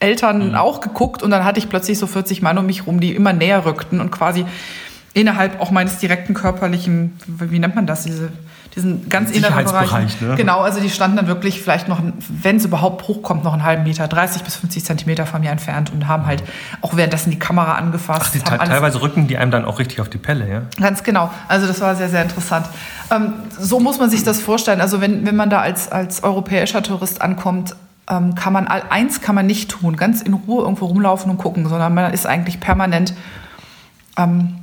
Eltern 0.00 0.50
mhm. 0.50 0.54
auch 0.56 0.80
geguckt. 0.80 1.22
Und 1.22 1.30
dann 1.30 1.44
hatte 1.44 1.60
ich 1.60 1.68
plötzlich 1.68 1.98
so 1.98 2.08
40 2.08 2.42
Mann 2.42 2.58
um 2.58 2.66
mich 2.66 2.86
rum, 2.86 2.98
die 2.98 3.14
immer 3.14 3.32
näher 3.32 3.64
rückten 3.64 4.00
und 4.00 4.10
quasi 4.10 4.44
innerhalb 5.14 5.60
auch 5.60 5.70
meines 5.70 5.98
direkten 5.98 6.34
körperlichen, 6.34 7.12
wie 7.26 7.60
nennt 7.60 7.76
man 7.76 7.86
das, 7.86 8.02
diese 8.02 8.30
diesen 8.74 9.08
ganz 9.08 9.30
inneren 9.30 9.64
Bereich. 9.64 10.20
Ne? 10.20 10.34
Genau, 10.36 10.60
also 10.60 10.80
die 10.80 10.90
standen 10.90 11.16
dann 11.16 11.26
wirklich 11.28 11.62
vielleicht 11.62 11.88
noch, 11.88 12.00
wenn 12.28 12.56
es 12.56 12.64
überhaupt 12.64 13.06
hochkommt, 13.06 13.44
noch 13.44 13.52
einen 13.52 13.64
halben 13.64 13.84
Meter, 13.84 14.08
30 14.08 14.42
bis 14.42 14.56
50 14.56 14.84
Zentimeter 14.84 15.26
von 15.26 15.40
mir 15.40 15.50
entfernt 15.50 15.92
und 15.92 16.08
haben 16.08 16.26
halt 16.26 16.42
auch 16.80 16.96
währenddessen 16.96 17.30
die 17.30 17.38
Kamera 17.38 17.74
angefasst. 17.74 18.22
Ach, 18.24 18.30
die 18.30 18.40
teilweise 18.40 19.00
rücken 19.00 19.28
die 19.28 19.38
einem 19.38 19.50
dann 19.50 19.64
auch 19.64 19.78
richtig 19.78 20.00
auf 20.00 20.08
die 20.08 20.18
Pelle, 20.18 20.50
ja? 20.50 20.62
Ganz 20.80 21.04
genau. 21.04 21.30
Also 21.46 21.66
das 21.66 21.80
war 21.80 21.94
sehr, 21.94 22.08
sehr 22.08 22.22
interessant. 22.22 22.66
Ähm, 23.10 23.34
so 23.58 23.78
muss 23.78 23.98
man 23.98 24.10
sich 24.10 24.24
das 24.24 24.40
vorstellen. 24.40 24.80
Also 24.80 25.00
wenn, 25.00 25.24
wenn 25.24 25.36
man 25.36 25.50
da 25.50 25.60
als, 25.60 25.92
als 25.92 26.24
europäischer 26.24 26.82
Tourist 26.82 27.22
ankommt, 27.22 27.76
ähm, 28.10 28.34
kann 28.34 28.52
man, 28.52 28.66
eins 28.66 29.20
kann 29.20 29.34
man 29.34 29.46
nicht 29.46 29.70
tun, 29.70 29.96
ganz 29.96 30.20
in 30.20 30.34
Ruhe 30.34 30.62
irgendwo 30.62 30.86
rumlaufen 30.86 31.30
und 31.30 31.38
gucken, 31.38 31.68
sondern 31.68 31.94
man 31.94 32.12
ist 32.12 32.26
eigentlich 32.26 32.60
permanent 32.60 33.14
ähm, 34.18 34.56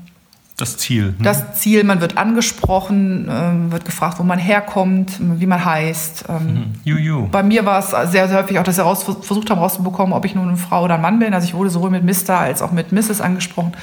das 0.61 0.77
Ziel. 0.77 1.07
Ne? 1.07 1.15
Das 1.23 1.55
Ziel, 1.55 1.83
man 1.83 2.01
wird 2.01 2.17
angesprochen, 2.17 3.27
ähm, 3.29 3.71
wird 3.71 3.85
gefragt, 3.85 4.19
wo 4.19 4.23
man 4.23 4.39
herkommt, 4.39 5.13
wie 5.19 5.45
man 5.45 5.63
heißt. 5.63 6.25
Ähm, 6.29 6.73
mhm. 6.85 7.29
Bei 7.31 7.43
mir 7.43 7.65
war 7.65 7.79
es 7.79 7.89
sehr, 8.11 8.27
sehr 8.27 8.37
häufig 8.37 8.59
auch, 8.59 8.63
dass 8.63 8.75
sie 8.75 8.83
raus, 8.83 9.03
versucht 9.03 9.49
haben 9.49 9.59
rauszubekommen, 9.59 10.13
ob 10.13 10.25
ich 10.25 10.35
nun 10.35 10.47
eine 10.47 10.57
Frau 10.57 10.83
oder 10.83 10.95
ein 10.95 11.01
Mann 11.01 11.19
bin. 11.19 11.33
Also 11.33 11.45
ich 11.45 11.53
wurde 11.53 11.69
sowohl 11.69 11.89
mit 11.89 12.03
Mr. 12.03 12.37
als 12.37 12.61
auch 12.61 12.71
mit 12.71 12.91
Mrs. 12.91 13.21
angesprochen. 13.21 13.73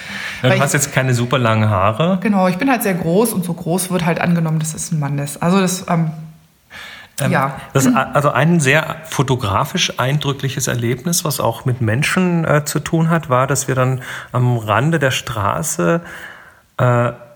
Ja, 0.43 0.51
du 0.51 0.61
hast 0.61 0.75
ich, 0.75 0.81
jetzt 0.81 0.93
keine 0.93 1.15
super 1.15 1.39
langen 1.39 1.69
Haare. 1.69 2.19
Genau, 2.23 2.49
ich 2.49 2.57
bin 2.57 2.71
halt 2.71 2.83
sehr 2.83 2.95
groß 2.95 3.33
und 3.33 3.45
so 3.45 3.53
groß 3.53 3.91
wird 3.91 4.07
halt 4.07 4.21
angenommen, 4.21 4.61
dass 4.61 4.75
es 4.75 4.93
ein 4.93 4.99
Mann 4.99 5.19
ist. 5.19 5.43
Also 5.43 5.61
das... 5.61 5.87
Ähm, 5.89 6.11
ähm, 7.21 7.33
ja. 7.33 7.57
Das, 7.73 7.87
also 7.87 8.31
ein 8.31 8.61
sehr 8.61 8.97
fotografisch 9.05 9.99
eindrückliches 9.99 10.69
Erlebnis, 10.69 11.25
was 11.25 11.41
auch 11.41 11.65
mit 11.65 11.81
Menschen 11.81 12.45
äh, 12.45 12.65
zu 12.65 12.81
tun 12.81 13.11
hat, 13.11 13.29
war, 13.29 13.47
dass 13.47 13.69
wir 13.69 13.75
dann 13.75 14.03
am 14.33 14.57
Rande 14.57 14.99
der 14.99 15.11
Straße 15.11 16.01
äh, 16.79 17.28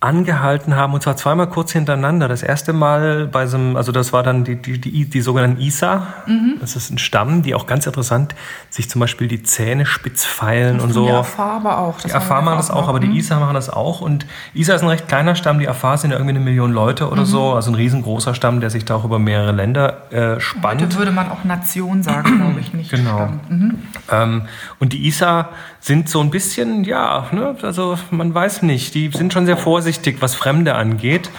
angehalten 0.00 0.76
haben, 0.76 0.94
und 0.94 1.02
zwar 1.02 1.16
zweimal 1.16 1.48
kurz 1.48 1.72
hintereinander. 1.72 2.28
Das 2.28 2.44
erste 2.44 2.72
Mal 2.72 3.26
bei 3.26 3.48
so 3.48 3.56
einem, 3.56 3.76
also 3.76 3.90
das 3.90 4.12
war 4.12 4.22
dann 4.22 4.44
die, 4.44 4.54
die, 4.54 4.80
die, 4.80 5.06
die 5.06 5.20
sogenannten 5.20 5.60
Isa. 5.60 6.06
Mhm. 6.26 6.54
Das 6.60 6.76
ist 6.76 6.90
ein 6.90 6.98
Stamm, 6.98 7.42
die 7.42 7.52
auch 7.56 7.66
ganz 7.66 7.84
interessant 7.84 8.36
sich 8.70 8.88
zum 8.88 9.00
Beispiel 9.00 9.26
die 9.26 9.42
Zähne 9.42 9.86
spitz 9.86 10.24
feilen 10.24 10.78
und 10.78 10.92
so. 10.92 11.06
Die 11.06 11.10
Afar 11.10 11.52
aber 11.54 11.78
auch. 11.78 12.00
Das 12.00 12.12
die 12.12 12.12
Afar 12.12 12.42
machen 12.42 12.58
das 12.58 12.70
auch, 12.70 12.86
aber 12.86 13.00
die 13.00 13.08
mhm. 13.08 13.16
Isa 13.16 13.40
machen 13.40 13.54
das 13.54 13.70
auch. 13.70 14.00
Und 14.00 14.24
Isa 14.54 14.74
ist 14.74 14.82
ein 14.82 14.88
recht 14.88 15.08
kleiner 15.08 15.34
Stamm, 15.34 15.58
die 15.58 15.68
Afar 15.68 15.98
sind 15.98 16.12
ja 16.12 16.16
irgendwie 16.16 16.36
eine 16.36 16.44
Million 16.44 16.70
Leute 16.70 17.10
oder 17.10 17.22
mhm. 17.22 17.26
so. 17.26 17.52
Also 17.54 17.72
ein 17.72 17.74
riesengroßer 17.74 18.36
Stamm, 18.36 18.60
der 18.60 18.70
sich 18.70 18.84
da 18.84 18.94
auch 18.94 19.04
über 19.04 19.18
mehrere 19.18 19.50
Länder 19.50 20.12
äh, 20.12 20.38
spannt. 20.38 20.80
Heute 20.80 20.96
würde 20.96 21.10
man 21.10 21.28
auch 21.28 21.42
Nation 21.42 22.04
sagen, 22.04 22.36
glaube 22.36 22.60
ich, 22.60 22.72
nicht 22.72 22.90
Genau. 22.92 23.30
Mhm. 23.48 23.78
Ähm, 24.12 24.42
und 24.78 24.92
die 24.92 25.08
Isa 25.08 25.48
sind 25.80 26.08
so 26.08 26.20
ein 26.20 26.30
bisschen, 26.30 26.84
ja, 26.84 27.26
ne, 27.32 27.56
also 27.62 27.98
man 28.10 28.34
weiß 28.34 28.62
nicht, 28.62 28.94
die 28.94 29.10
sind 29.12 29.32
schon 29.32 29.46
sehr 29.46 29.56
vorsichtig, 29.56 29.87
was 30.20 30.34
Fremde 30.34 30.74
angeht. 30.74 31.30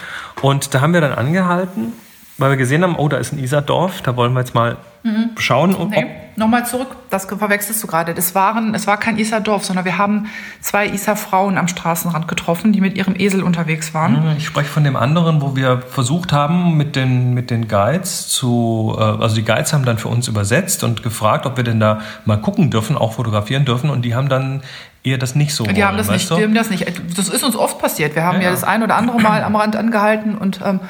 Und 0.42 0.74
da 0.74 0.80
haben 0.80 0.94
wir 0.94 1.00
dann 1.00 1.12
angehalten. 1.12 1.92
weil 2.38 2.50
wir 2.50 2.56
gesehen 2.56 2.82
haben, 2.82 2.96
oh, 2.96 3.08
da 3.08 3.18
ist 3.18 3.32
ein 3.32 3.38
Isardorf, 3.38 4.00
da 4.00 4.16
wollen 4.16 4.32
wir 4.32 4.40
jetzt 4.40 4.54
mal 4.54 4.78
mhm. 5.02 5.30
schauen. 5.36 5.74
Ob, 5.74 5.90
nee, 5.90 6.06
nochmal 6.36 6.64
zurück, 6.64 6.88
das 7.10 7.26
verwechselst 7.26 7.82
du 7.82 7.86
gerade. 7.86 8.14
Das 8.14 8.34
waren, 8.34 8.74
es 8.74 8.86
war 8.86 8.96
kein 8.96 9.18
Isardorf, 9.18 9.64
sondern 9.64 9.84
wir 9.84 9.98
haben 9.98 10.26
zwei 10.60 10.88
Isar-Frauen 10.88 11.58
am 11.58 11.68
Straßenrand 11.68 12.28
getroffen, 12.28 12.72
die 12.72 12.80
mit 12.80 12.96
ihrem 12.96 13.14
Esel 13.14 13.42
unterwegs 13.42 13.92
waren. 13.92 14.24
Mhm, 14.24 14.36
ich 14.38 14.46
spreche 14.46 14.70
von 14.70 14.84
dem 14.84 14.96
anderen, 14.96 15.42
wo 15.42 15.54
wir 15.54 15.82
versucht 15.82 16.32
haben, 16.32 16.78
mit 16.78 16.96
den, 16.96 17.34
mit 17.34 17.50
den 17.50 17.68
Guides 17.68 18.28
zu, 18.28 18.96
äh, 18.98 19.02
also 19.02 19.34
die 19.34 19.44
Guides 19.44 19.72
haben 19.72 19.84
dann 19.84 19.98
für 19.98 20.08
uns 20.08 20.26
übersetzt 20.26 20.82
und 20.82 21.02
gefragt, 21.02 21.44
ob 21.44 21.58
wir 21.58 21.64
denn 21.64 21.78
da 21.78 22.00
mal 22.24 22.38
gucken 22.38 22.70
dürfen, 22.70 22.96
auch 22.96 23.12
fotografieren 23.12 23.64
dürfen 23.64 23.90
und 23.90 24.02
die 24.02 24.14
haben 24.14 24.30
dann 24.30 24.62
eher 25.02 25.18
das 25.18 25.34
nicht 25.34 25.54
so. 25.54 25.64
Die 25.64 25.70
wollen, 25.70 25.84
haben 25.84 25.96
das 25.96 26.10
nicht, 26.10 26.30
die 26.30 26.42
haben 26.42 26.54
das 26.54 26.70
nicht. 26.70 26.86
Das 27.16 27.28
ist 27.28 27.42
uns 27.42 27.56
oft 27.56 27.78
passiert. 27.78 28.14
Wir 28.14 28.24
haben 28.24 28.38
ja, 28.38 28.44
ja 28.44 28.50
das 28.50 28.64
ein 28.64 28.82
oder 28.82 28.96
andere 28.96 29.20
Mal 29.22 29.42
am 29.42 29.56
Rand 29.56 29.76
angehalten 29.76 30.36
und 30.36 30.60
ähm, 30.64 30.80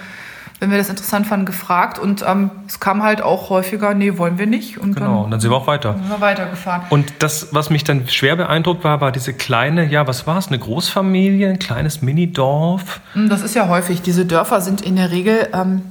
wenn 0.61 0.71
wir 0.71 0.77
das 0.77 0.91
interessant 0.91 1.27
fanden, 1.27 1.47
gefragt. 1.47 1.99
Und 1.99 2.23
ähm, 2.27 2.51
es 2.67 2.81
kam 2.81 3.03
halt 3.03 3.23
auch 3.23 3.49
häufiger, 3.49 3.95
nee, 3.95 4.19
wollen 4.19 4.39
wir 4.39 4.47
nicht. 4.47 4.79
Und 4.79 4.95
genau, 4.95 5.07
dann, 5.07 5.25
und 5.25 5.31
dann 5.31 5.41
sind 5.41 5.51
wir 5.51 5.57
auch 5.57 5.67
weiter. 5.67 5.95
Sind 5.95 6.11
wir 6.11 6.21
weitergefahren. 6.21 6.83
Und 6.91 7.15
das, 7.19 7.49
was 7.53 7.71
mich 7.71 7.83
dann 7.83 8.07
schwer 8.09 8.37
beeindruckt 8.37 8.85
war, 8.85 9.01
war 9.01 9.11
diese 9.11 9.33
kleine, 9.33 9.87
ja, 9.87 10.07
was 10.07 10.27
war 10.27 10.37
es, 10.37 10.49
eine 10.49 10.59
Großfamilie, 10.59 11.49
ein 11.49 11.59
kleines 11.59 12.03
Minidorf? 12.03 13.01
Hm, 13.15 13.31
das 13.31 13.41
ist 13.41 13.55
ja 13.55 13.69
häufig. 13.69 14.03
Diese 14.03 14.27
Dörfer 14.27 14.61
sind 14.61 14.83
in 14.83 14.97
der 14.97 15.11
Regel 15.11 15.49
ähm, 15.55 15.83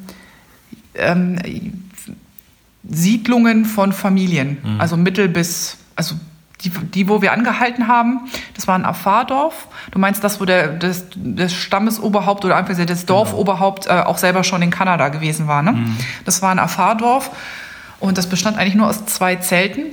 ähm, 0.94 1.40
Siedlungen 2.88 3.66
von 3.66 3.92
Familien, 3.92 4.58
mhm. 4.64 4.80
also 4.80 4.98
mittel 4.98 5.30
bis, 5.30 5.78
also 5.96 6.16
die, 6.64 6.70
die, 6.70 7.08
wo 7.08 7.22
wir 7.22 7.32
angehalten 7.32 7.88
haben, 7.88 8.22
das 8.56 8.68
war 8.68 8.76
ein 8.76 8.86
Afardorf. 8.86 9.68
Du 9.92 10.00
meinst 10.00 10.24
das, 10.24 10.42
wo 10.42 10.46
der, 10.46 10.68
das, 10.68 11.06
das 11.16 11.54
Stammesoberhaupt 11.54 12.44
oder 12.44 12.58
einfach 12.58 12.76
das 12.86 13.06
Dorfoberhaupt 13.06 13.88
äh, 13.88 13.92
auch 13.92 14.18
selber 14.18 14.44
schon 14.44 14.62
in 14.62 14.70
Kanada 14.70 15.08
gewesen 15.10 15.48
war. 15.48 15.62
Ne? 15.62 15.74
Mhm. 15.74 15.98
Das 16.26 16.42
war 16.42 16.52
ein 16.52 16.60
Afardorf 16.60 17.32
und 18.00 18.18
das 18.18 18.28
bestand 18.28 18.58
eigentlich 18.58 18.76
nur 18.76 18.88
aus 18.88 19.06
zwei 19.06 19.38
Zelten. 19.38 19.86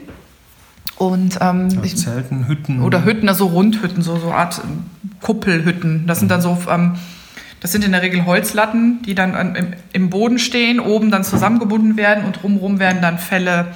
Und, 0.96 1.38
ähm, 1.40 1.68
ja, 1.82 1.94
Zelten, 1.94 2.48
Hütten. 2.48 2.82
Oder 2.82 3.04
Hütten, 3.04 3.28
also 3.28 3.46
Rundhütten, 3.46 4.02
so, 4.02 4.18
so 4.18 4.32
Art 4.32 4.60
ähm, 4.64 4.84
Kuppelhütten. 5.20 6.06
Das 6.06 6.20
sind 6.20 6.30
dann 6.30 6.40
so, 6.40 6.58
ähm, 6.70 6.94
das 7.60 7.72
sind 7.72 7.84
in 7.84 7.92
der 7.92 8.02
Regel 8.02 8.24
Holzlatten, 8.24 9.02
die 9.02 9.14
dann 9.14 9.34
an, 9.34 9.54
im, 9.54 9.74
im, 9.92 10.10
Boden 10.10 10.38
stehen, 10.38 10.80
oben 10.80 11.10
dann 11.10 11.22
zusammengebunden 11.22 11.96
werden 11.96 12.24
und 12.24 12.42
drumherum 12.42 12.78
werden 12.78 13.02
dann 13.02 13.18
Fälle 13.18 13.68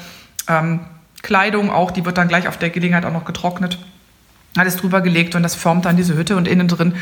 ähm, 0.48 0.80
Kleidung 1.22 1.70
auch, 1.70 1.90
die 1.90 2.04
wird 2.04 2.18
dann 2.18 2.28
gleich 2.28 2.48
auf 2.48 2.56
der 2.56 2.70
Gelegenheit 2.70 3.04
auch 3.04 3.12
noch 3.12 3.24
getrocknet. 3.24 3.78
Alles 4.56 4.76
drüber 4.76 5.00
gelegt 5.00 5.34
und 5.34 5.42
das 5.42 5.54
formt 5.54 5.84
dann 5.84 5.96
diese 5.96 6.16
Hütte 6.16 6.36
und 6.36 6.48
innen 6.48 6.66
drin 6.66 6.94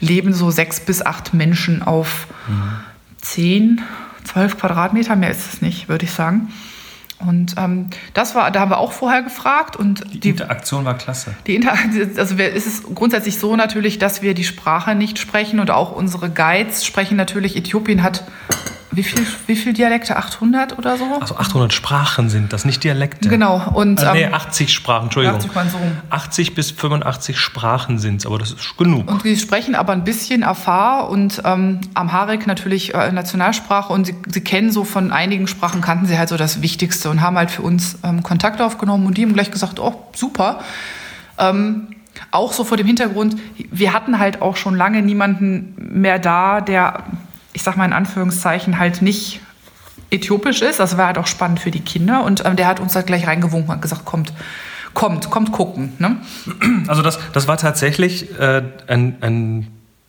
leben 0.00 0.34
so 0.34 0.50
sechs 0.50 0.80
bis 0.80 1.00
acht 1.00 1.32
Menschen 1.32 1.82
auf 1.82 2.26
mhm. 2.46 2.80
zehn, 3.22 3.82
zwölf 4.24 4.58
Quadratmeter, 4.58 5.16
mehr 5.16 5.30
ist 5.30 5.54
es 5.54 5.62
nicht, 5.62 5.88
würde 5.88 6.04
ich 6.04 6.12
sagen. 6.12 6.52
Und 7.26 7.54
ähm, 7.58 7.90
das 8.14 8.34
war, 8.34 8.50
da 8.50 8.60
haben 8.60 8.70
wir 8.70 8.78
auch 8.78 8.92
vorher 8.92 9.22
gefragt 9.22 9.76
und 9.76 10.04
die, 10.12 10.20
die 10.20 10.30
Interaktion 10.30 10.84
war 10.86 10.96
klasse. 10.96 11.34
Die 11.46 11.54
Interaktion, 11.54 12.10
also 12.16 12.38
wir, 12.38 12.52
ist 12.52 12.66
es 12.66 12.82
grundsätzlich 12.94 13.38
so 13.38 13.56
natürlich, 13.56 13.98
dass 13.98 14.22
wir 14.22 14.34
die 14.34 14.44
Sprache 14.44 14.94
nicht 14.94 15.18
sprechen 15.18 15.60
und 15.60 15.70
auch 15.70 15.92
unsere 15.92 16.30
Guides 16.30 16.84
sprechen 16.84 17.16
natürlich. 17.16 17.56
Äthiopien 17.56 18.02
hat 18.02 18.24
wie 18.92 19.04
viel, 19.04 19.24
wie 19.46 19.54
viel 19.54 19.72
Dialekte? 19.72 20.16
800 20.16 20.76
oder 20.76 20.96
so? 20.96 21.04
Also 21.20 21.36
800 21.36 21.72
Sprachen 21.72 22.28
sind 22.28 22.52
das, 22.52 22.64
nicht 22.64 22.82
Dialekte. 22.82 23.28
Genau. 23.28 23.70
Und, 23.72 24.02
äh, 24.02 24.12
nee, 24.12 24.26
80 24.26 24.60
ähm, 24.60 24.68
Sprachen, 24.68 25.04
Entschuldigung. 25.04 25.38
80, 25.38 25.70
so 25.70 25.78
80 26.10 26.54
bis 26.54 26.70
85 26.72 27.38
Sprachen 27.38 27.98
sind 27.98 28.16
es, 28.16 28.26
aber 28.26 28.38
das 28.38 28.50
ist 28.50 28.76
genug. 28.76 29.08
Und 29.08 29.24
die 29.24 29.36
sprechen 29.36 29.76
aber 29.76 29.92
ein 29.92 30.02
bisschen 30.02 30.42
Afar 30.42 31.08
und 31.08 31.40
ähm, 31.44 31.80
Amharic 31.94 32.48
natürlich 32.48 32.92
äh, 32.94 33.12
Nationalsprache 33.12 33.92
und 33.92 34.06
sie, 34.06 34.16
sie 34.26 34.40
kennen 34.40 34.72
so 34.72 34.82
von 34.82 35.12
einigen 35.12 35.46
Sprachen, 35.46 35.80
kannten 35.80 36.06
sie 36.06 36.18
halt 36.18 36.28
so 36.28 36.36
das 36.36 36.60
Wichtigste 36.60 37.10
und 37.10 37.20
haben 37.20 37.36
halt 37.36 37.52
für 37.52 37.62
uns 37.62 37.98
ähm, 38.02 38.24
Kontakt 38.24 38.60
aufgenommen 38.60 39.06
und 39.06 39.16
die 39.16 39.22
haben 39.22 39.34
gleich 39.34 39.52
gesagt, 39.52 39.78
oh, 39.78 39.94
super. 40.14 40.60
Ähm, 41.38 41.88
auch 42.32 42.52
so 42.52 42.64
vor 42.64 42.76
dem 42.76 42.86
Hintergrund, 42.86 43.36
wir 43.70 43.92
hatten 43.92 44.18
halt 44.18 44.42
auch 44.42 44.56
schon 44.56 44.74
lange 44.74 45.00
niemanden 45.02 45.74
mehr 45.78 46.18
da, 46.18 46.60
der 46.60 47.04
ich 47.52 47.62
sag 47.62 47.76
mal 47.76 47.84
in 47.84 47.92
Anführungszeichen, 47.92 48.78
halt 48.78 49.02
nicht 49.02 49.40
äthiopisch 50.10 50.62
ist. 50.62 50.80
Das 50.80 50.96
war 50.96 51.06
halt 51.06 51.18
auch 51.18 51.26
spannend 51.26 51.60
für 51.60 51.70
die 51.70 51.80
Kinder. 51.80 52.24
Und 52.24 52.44
ähm, 52.44 52.56
der 52.56 52.66
hat 52.66 52.80
uns 52.80 52.94
halt 52.94 53.06
gleich 53.06 53.26
reingewunken 53.26 53.74
und 53.74 53.82
gesagt, 53.82 54.04
kommt, 54.04 54.32
kommt, 54.94 55.30
kommt 55.30 55.52
gucken. 55.52 55.92
Ne? 55.98 56.16
Also 56.88 57.02
das, 57.02 57.18
das 57.32 57.48
war 57.48 57.56
tatsächlich 57.56 58.38
äh, 58.38 58.62
ein, 58.86 59.16
ein 59.20 59.66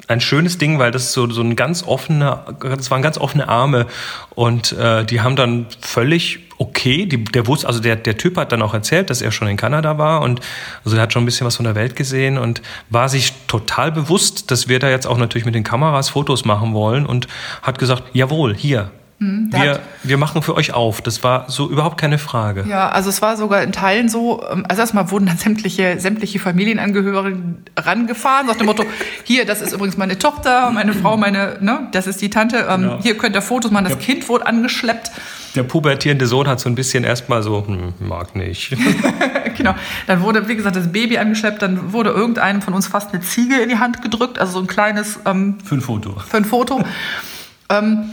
ein 0.07 0.19
schönes 0.19 0.57
Ding, 0.57 0.79
weil 0.79 0.91
das 0.91 1.13
so, 1.13 1.29
so 1.29 1.41
ein 1.41 1.55
ganz 1.55 1.83
offener, 1.83 2.45
das 2.59 2.91
waren 2.91 3.01
ganz 3.01 3.17
offene 3.17 3.47
Arme 3.47 3.87
und 4.35 4.73
äh, 4.73 5.05
die 5.05 5.21
haben 5.21 5.35
dann 5.35 5.67
völlig 5.79 6.39
okay, 6.61 7.07
die, 7.07 7.23
der 7.23 7.47
wusste, 7.47 7.67
also 7.67 7.79
der, 7.79 7.95
der 7.95 8.17
Typ 8.17 8.37
hat 8.37 8.51
dann 8.51 8.61
auch 8.61 8.75
erzählt, 8.75 9.09
dass 9.09 9.23
er 9.23 9.31
schon 9.31 9.47
in 9.47 9.57
Kanada 9.57 9.97
war 9.97 10.21
und 10.21 10.41
also 10.85 10.95
er 10.95 11.01
hat 11.01 11.11
schon 11.11 11.23
ein 11.23 11.25
bisschen 11.25 11.47
was 11.47 11.55
von 11.55 11.65
der 11.65 11.73
Welt 11.73 11.95
gesehen 11.95 12.37
und 12.37 12.61
war 12.91 13.09
sich 13.09 13.33
total 13.47 13.91
bewusst, 13.91 14.51
dass 14.51 14.67
wir 14.67 14.77
da 14.77 14.87
jetzt 14.87 15.07
auch 15.07 15.17
natürlich 15.17 15.45
mit 15.45 15.55
den 15.55 15.63
Kameras 15.63 16.09
Fotos 16.09 16.45
machen 16.45 16.75
wollen 16.75 17.07
und 17.07 17.27
hat 17.63 17.79
gesagt, 17.79 18.03
jawohl, 18.13 18.55
hier, 18.55 18.91
hm, 19.21 19.49
wir, 19.51 19.79
wir 20.01 20.17
machen 20.17 20.41
für 20.41 20.55
euch 20.55 20.73
auf. 20.73 20.99
Das 20.99 21.23
war 21.23 21.47
so 21.47 21.69
überhaupt 21.69 22.01
keine 22.01 22.17
Frage. 22.17 22.65
Ja, 22.67 22.89
also 22.89 23.07
es 23.07 23.21
war 23.21 23.37
sogar 23.37 23.61
in 23.61 23.71
Teilen 23.71 24.09
so, 24.09 24.43
ähm, 24.51 24.65
also 24.67 24.81
erstmal 24.81 25.11
wurden 25.11 25.27
dann 25.27 25.37
sämtliche, 25.37 25.99
sämtliche 25.99 26.39
Familienangehörige 26.39 27.37
rangefahren, 27.77 28.47
nach 28.47 28.55
dem 28.55 28.65
Motto, 28.65 28.83
hier, 29.23 29.45
das 29.45 29.61
ist 29.61 29.73
übrigens 29.73 29.95
meine 29.95 30.17
Tochter, 30.17 30.71
meine 30.71 30.95
Frau, 30.95 31.17
meine, 31.17 31.57
ne, 31.61 31.87
das 31.91 32.07
ist 32.07 32.19
die 32.19 32.31
Tante, 32.31 32.65
ähm, 32.67 32.81
genau. 32.81 32.99
hier 33.03 33.15
könnt 33.15 33.35
ihr 33.35 33.43
Fotos 33.43 33.69
machen, 33.69 33.83
das 33.83 33.93
ja. 33.93 33.99
Kind 33.99 34.27
wurde 34.27 34.47
angeschleppt. 34.47 35.11
Der 35.53 35.63
pubertierende 35.63 36.25
Sohn 36.25 36.47
hat 36.47 36.59
so 36.59 36.67
ein 36.67 36.73
bisschen 36.73 37.03
erstmal 37.03 37.43
so, 37.43 37.67
hm, 37.67 37.93
mag 37.99 38.35
nicht. 38.35 38.75
genau. 39.55 39.75
Dann 40.07 40.21
wurde, 40.21 40.47
wie 40.47 40.55
gesagt, 40.55 40.75
das 40.75 40.91
Baby 40.91 41.19
angeschleppt, 41.19 41.61
dann 41.61 41.93
wurde 41.93 42.09
irgendeinem 42.09 42.63
von 42.63 42.73
uns 42.73 42.87
fast 42.87 43.13
eine 43.13 43.21
Ziege 43.21 43.57
in 43.57 43.69
die 43.69 43.77
Hand 43.77 44.01
gedrückt, 44.01 44.39
also 44.39 44.53
so 44.53 44.59
ein 44.61 44.67
kleines... 44.67 45.19
Ähm, 45.25 45.59
für 45.63 45.75
ein 45.75 45.81
Foto. 45.81 46.15
Für 46.27 46.37
ein 46.37 46.45
Foto. 46.45 46.83
ähm, 47.69 48.09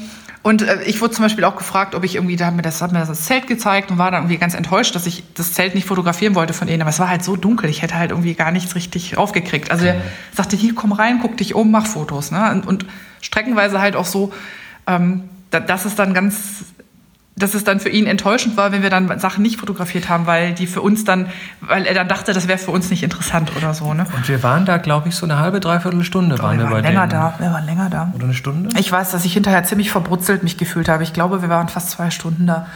und 0.49 0.63
äh, 0.63 0.83
ich 0.85 1.03
wurde 1.03 1.13
zum 1.13 1.27
Beispiel 1.27 1.45
auch 1.45 1.57
gefragt, 1.57 1.95
ob 1.95 2.05
ich 2.05 2.15
irgendwie, 2.15 2.37
da 2.37 2.47
hat 2.47 2.57
mir, 2.57 2.63
das, 2.63 2.81
hat 2.81 2.91
mir 2.91 3.05
das 3.05 3.25
Zelt 3.27 3.47
gezeigt 3.47 3.91
und 3.91 3.99
war 3.99 4.11
dann 4.11 4.23
irgendwie 4.23 4.39
ganz 4.39 4.55
enttäuscht, 4.55 4.95
dass 4.95 5.05
ich 5.05 5.23
das 5.35 5.53
Zelt 5.53 5.75
nicht 5.75 5.87
fotografieren 5.87 6.35
wollte 6.35 6.55
von 6.55 6.69
ihnen. 6.69 6.81
Aber 6.81 6.89
es 6.89 6.99
war 6.99 7.11
halt 7.11 7.23
so 7.23 7.37
dunkel, 7.37 7.69
ich 7.69 7.83
hätte 7.83 7.97
halt 7.97 8.13
irgendwie 8.13 8.33
gar 8.33 8.51
nichts 8.51 8.75
richtig 8.75 9.19
aufgekriegt. 9.19 9.71
Also 9.71 9.85
er 9.85 10.01
sagte, 10.35 10.57
hier, 10.57 10.75
komm 10.75 10.93
rein, 10.93 11.19
guck 11.21 11.37
dich 11.37 11.55
um, 11.55 11.71
mach 11.71 11.87
Fotos. 11.87 12.31
Ne? 12.31 12.51
Und, 12.51 12.67
und 12.67 12.87
streckenweise 13.21 13.79
halt 13.79 13.95
auch 13.95 14.07
so, 14.07 14.33
ähm, 14.87 15.25
dass 15.51 15.85
es 15.85 15.97
dann 15.97 16.15
ganz 16.15 16.65
dass 17.39 17.55
es 17.55 17.65
dann 17.65 17.81
für 17.81 17.89
ihn 17.89 18.07
enttäuschend 18.07 18.57
war, 18.57 18.73
wenn 18.73 18.83
wir 18.83 18.91
dann 18.91 19.19
Sachen 19.19 19.43
nicht 19.43 19.59
fotografiert 19.59 20.09
haben, 20.09 20.27
weil 20.27 20.53
die 20.55 20.67
für 20.67 20.83
uns 20.83 21.05
dann, 21.05 21.29
weil 21.61 21.87
er 21.87 21.95
dann 21.95 22.09
dachte, 22.09 22.33
das 22.33 22.49
wäre 22.49 22.59
für 22.59 22.71
uns 22.71 22.91
nicht 22.91 23.03
interessant 23.03 23.53
oder 23.57 23.75
so. 23.75 23.95
Ne? 23.95 24.07
Und 24.15 24.29
wir 24.29 24.43
waren 24.43 24.67
da, 24.67 24.79
glaube 24.79 25.09
ich, 25.09 25.15
so 25.15 25.25
eine 25.25 25.39
halbe, 25.39 25.61
dreiviertel 25.61 26.05
Stunde 26.05 26.37
oh, 26.39 26.43
waren 26.43 26.59
wir, 26.59 26.71
waren 26.71 26.83
länger 26.83 27.07
denen. 27.07 27.11
da. 27.11 27.35
Wir 27.39 27.53
waren 27.53 27.67
länger 27.67 27.91
da. 27.91 28.13
Oder 28.15 28.25
eine 28.25 28.35
Stunde? 28.35 28.71
Ich 28.79 28.91
weiß, 28.91 29.11
dass 29.11 29.25
ich 29.25 29.33
hinterher 29.33 29.65
ziemlich 29.65 29.91
verbrutzelt 29.91 30.43
mich 30.43 30.57
gefühlt 30.57 30.89
habe. 30.89 31.03
Ich 31.03 31.13
glaube, 31.13 31.43
wir 31.43 31.49
waren 31.49 31.69
fast 31.69 31.91
zwei 31.91 32.11
Stunden 32.11 32.47
da, 32.47 32.67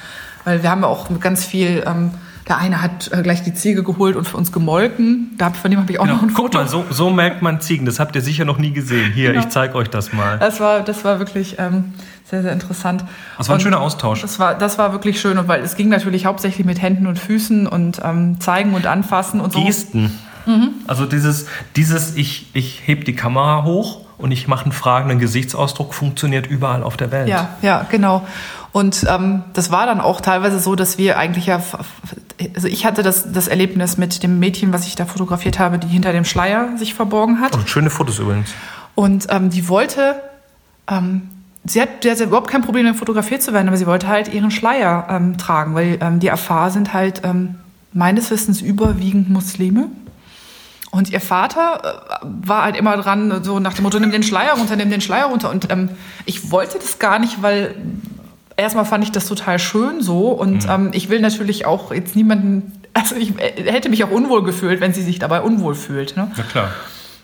weil 0.45 0.63
wir 0.63 0.71
haben 0.71 0.83
ja 0.83 0.89
auch 0.89 1.09
ganz 1.21 1.45
viel. 1.45 1.85
Ähm, 1.87 2.13
der 2.49 2.59
eine 2.59 2.83
hat 2.83 3.11
äh, 3.13 3.23
gleich 3.23 3.43
die 3.43 3.55
Ziege 3.55 3.83
geholt 3.83 4.17
und 4.17 4.27
für 4.27 4.37
uns 4.37 4.53
gemolken. 4.53 5.33
Da, 5.39 5.51
von 5.51 5.71
dem 5.71 5.81
habe 5.81 5.93
ich 5.93 5.99
auch 6.01 6.05
genau. 6.05 6.17
noch 6.17 6.23
ein 6.23 6.31
Foto. 6.31 6.45
Guck 6.45 6.55
mal, 6.55 6.69
so, 6.69 6.85
so, 6.91 7.11
merkt 7.11 7.43
man 7.43 7.61
Ziegen. 7.61 7.87
Das 7.87 8.01
habt 8.01 8.17
ihr 8.17 8.23
sicher 8.23 8.45
noch 8.45 8.59
nie 8.59 8.73
gesehen. 8.73 9.13
Hier, 9.13 9.33
genau. 9.33 9.45
ich 9.45 9.49
zeige 9.51 9.75
euch 9.77 9.89
das 9.89 10.13
mal. 10.13 10.39
Das 10.39 10.61
war, 10.61 10.81
das 10.81 11.05
war 11.05 11.19
wirklich 11.19 11.57
ähm, 11.59 11.95
sehr, 12.25 12.43
sehr 12.43 12.53
interessant. 12.53 13.05
Das 13.39 13.49
war 13.49 13.55
ein 13.55 13.59
und 13.59 13.63
schöner 13.63 13.81
Austausch. 13.81 14.23
Das 14.23 14.39
war, 14.39 14.55
das 14.57 14.79
war 14.79 14.93
wirklich 14.93 15.21
schön, 15.21 15.39
und 15.39 15.49
weil 15.49 15.63
es 15.63 15.77
ging 15.77 15.89
natürlich 15.89 16.27
hauptsächlich 16.27 16.67
mit 16.67 16.83
Händen 16.83 17.07
und 17.07 17.19
Füßen 17.19 17.67
und 17.67 18.01
ähm, 18.03 18.41
zeigen 18.41 18.75
und 18.75 18.87
anfassen 18.87 19.41
und 19.41 19.53
so. 19.53 19.65
Gesten. 19.65 20.19
Mhm. 20.47 20.71
Also 20.87 21.07
dieses, 21.07 21.47
dieses 21.77 22.17
ich, 22.17 22.49
ich 22.55 22.83
heb 22.87 23.05
die 23.05 23.15
Kamera 23.15 23.65
hoch 23.65 24.01
und 24.19 24.31
ich 24.31 24.49
mache 24.49 24.65
einen 24.65 24.73
fragenden 24.73 25.19
Gesichtsausdruck, 25.19 25.95
funktioniert 25.95 26.47
überall 26.47 26.83
auf 26.83 26.97
der 26.97 27.11
Welt. 27.11 27.29
Ja, 27.29 27.51
ja, 27.61 27.87
genau. 27.91 28.27
Und 28.73 29.05
ähm, 29.09 29.43
das 29.53 29.71
war 29.71 29.85
dann 29.87 30.01
auch 30.01 30.21
teilweise 30.21 30.59
so, 30.59 30.75
dass 30.75 30.97
wir 30.97 31.19
eigentlich 31.19 31.47
ja, 31.47 31.61
also 32.55 32.69
ich 32.69 32.85
hatte 32.87 33.03
das, 33.03 33.33
das 33.33 33.49
Erlebnis 33.49 33.99
mit 33.99 34.23
dem 34.23 34.39
Mädchen, 34.39 34.73
was 34.73 34.87
ich 34.87 34.95
da 34.95 35.07
fotografiert 35.07 35.59
habe, 35.59 35.79
die 35.79 35.87
hinter 35.87 36.13
dem 36.13 36.25
Schleier 36.25 36.77
sich 36.77 36.95
verborgen 36.95 37.41
hat. 37.41 37.55
Und 37.55 37.69
schöne 37.69 37.91
Fotos 37.91 38.19
übrigens. 38.19 38.51
Und 38.95 39.27
ähm, 39.31 39.51
die 39.51 39.69
wollte, 39.69 40.17
ähm, 40.89 41.29
sie, 41.65 41.81
hat, 41.81 41.89
sie 42.03 42.11
hat 42.11 42.21
überhaupt 42.21 42.51
kein 42.51 42.63
Problem, 42.63 42.85
damit 42.85 42.99
fotografiert 42.99 43.43
zu 43.43 43.53
werden, 43.53 43.69
aber 43.69 43.77
sie 43.77 43.87
wollte 43.87 44.09
halt 44.09 44.33
ihren 44.33 44.51
Schleier 44.51 45.07
ähm, 45.11 45.39
tragen, 45.39 45.75
weil 45.75 45.99
ähm, 46.01 46.21
die 46.21 46.31
Afar 46.31 46.71
sind 46.71 46.93
halt 46.93 47.23
ähm, 47.25 47.57
meines 47.93 48.31
Wissens 48.31 48.61
überwiegend 48.61 49.31
Muslime. 49.31 49.89
Und 50.91 51.09
ihr 51.11 51.23
Vater 51.23 52.21
äh, 52.23 52.27
war 52.47 52.65
halt 52.65 52.77
immer 52.77 52.97
dran, 52.99 53.43
so 53.43 53.59
nach 53.61 53.75
dem 53.75 53.85
Motto, 53.85 53.99
nimm 53.99 54.11
den 54.11 54.23
Schleier 54.23 54.55
runter, 54.55 54.77
nimm 54.77 54.91
den 54.91 55.01
Schleier 55.01 55.27
runter. 55.27 55.51
Und 55.51 55.71
ähm, 55.71 55.89
ich 56.27 56.51
wollte 56.51 56.79
das 56.79 56.99
gar 56.99 57.19
nicht, 57.19 57.43
weil 57.43 57.75
erstmal 58.57 58.85
fand 58.85 59.05
ich 59.05 59.13
das 59.13 59.27
total 59.27 59.59
schön 59.59 60.01
so 60.01 60.29
und 60.29 60.65
mhm. 60.65 60.71
ähm, 60.71 60.91
ich 60.93 61.09
will 61.09 61.21
natürlich 61.21 61.67
auch 61.67 61.93
jetzt 61.93 62.17
niemanden, 62.17 62.73
also 62.95 63.15
ich 63.15 63.39
äh, 63.39 63.71
hätte 63.71 63.89
mich 63.89 64.05
auch 64.05 64.11
unwohl 64.11 64.43
gefühlt, 64.43 64.81
wenn 64.81 64.93
sie 64.93 65.03
sich 65.03 65.19
dabei 65.19 65.41
unwohl 65.41 65.75
fühlt. 65.75 66.17
Ne? 66.17 66.31
Ja 66.37 66.43
klar. 66.45 66.71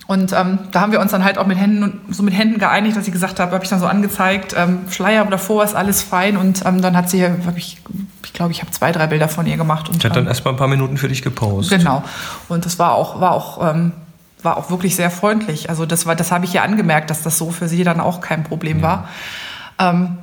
Und 0.08 0.32
ähm, 0.32 0.58
da 0.72 0.80
haben 0.80 0.90
wir 0.90 1.00
uns 1.00 1.10
dann 1.10 1.22
halt 1.22 1.36
auch 1.36 1.46
mit 1.46 1.58
Händen 1.58 2.00
so 2.08 2.22
mit 2.22 2.32
Händen 2.32 2.58
geeinigt, 2.58 2.96
dass 2.96 3.06
ich 3.06 3.12
gesagt 3.12 3.40
habe, 3.40 3.52
habe 3.52 3.62
ich 3.62 3.68
dann 3.68 3.78
so 3.78 3.86
angezeigt, 3.86 4.54
ähm, 4.56 4.80
Schleier 4.88 5.26
davor 5.26 5.62
ist 5.64 5.74
alles 5.74 6.00
fein 6.00 6.38
und 6.38 6.64
ähm, 6.64 6.80
dann 6.80 6.96
hat 6.96 7.10
sie, 7.10 7.22
hab 7.24 7.58
ich, 7.58 7.76
ich 8.24 8.32
glaube, 8.32 8.50
ich 8.52 8.62
habe 8.62 8.70
zwei, 8.70 8.90
drei 8.90 9.06
Bilder 9.06 9.28
von 9.28 9.44
ihr 9.44 9.58
gemacht. 9.58 9.90
Und, 9.90 9.98
ich 9.98 10.04
hat 10.06 10.16
dann 10.16 10.24
ähm, 10.24 10.28
erst 10.28 10.46
mal 10.46 10.52
ein 10.52 10.56
paar 10.56 10.68
Minuten 10.68 10.96
für 10.96 11.08
dich 11.08 11.20
gepostet. 11.20 11.80
Genau. 11.80 12.02
Und 12.48 12.64
das 12.64 12.78
war 12.78 12.94
auch, 12.94 13.20
war 13.20 13.32
auch, 13.32 13.70
ähm, 13.70 13.92
war 14.42 14.56
auch 14.56 14.70
wirklich 14.70 14.96
sehr 14.96 15.10
freundlich. 15.10 15.68
Also 15.68 15.84
das 15.84 16.06
war, 16.06 16.16
das 16.16 16.32
habe 16.32 16.46
ich 16.46 16.54
ihr 16.54 16.62
angemerkt, 16.62 17.10
dass 17.10 17.22
das 17.22 17.36
so 17.36 17.50
für 17.50 17.68
sie 17.68 17.84
dann 17.84 18.00
auch 18.00 18.22
kein 18.22 18.44
Problem 18.44 18.78
ja. 18.78 18.82
war. 18.82 19.08
Ähm, 19.78 20.18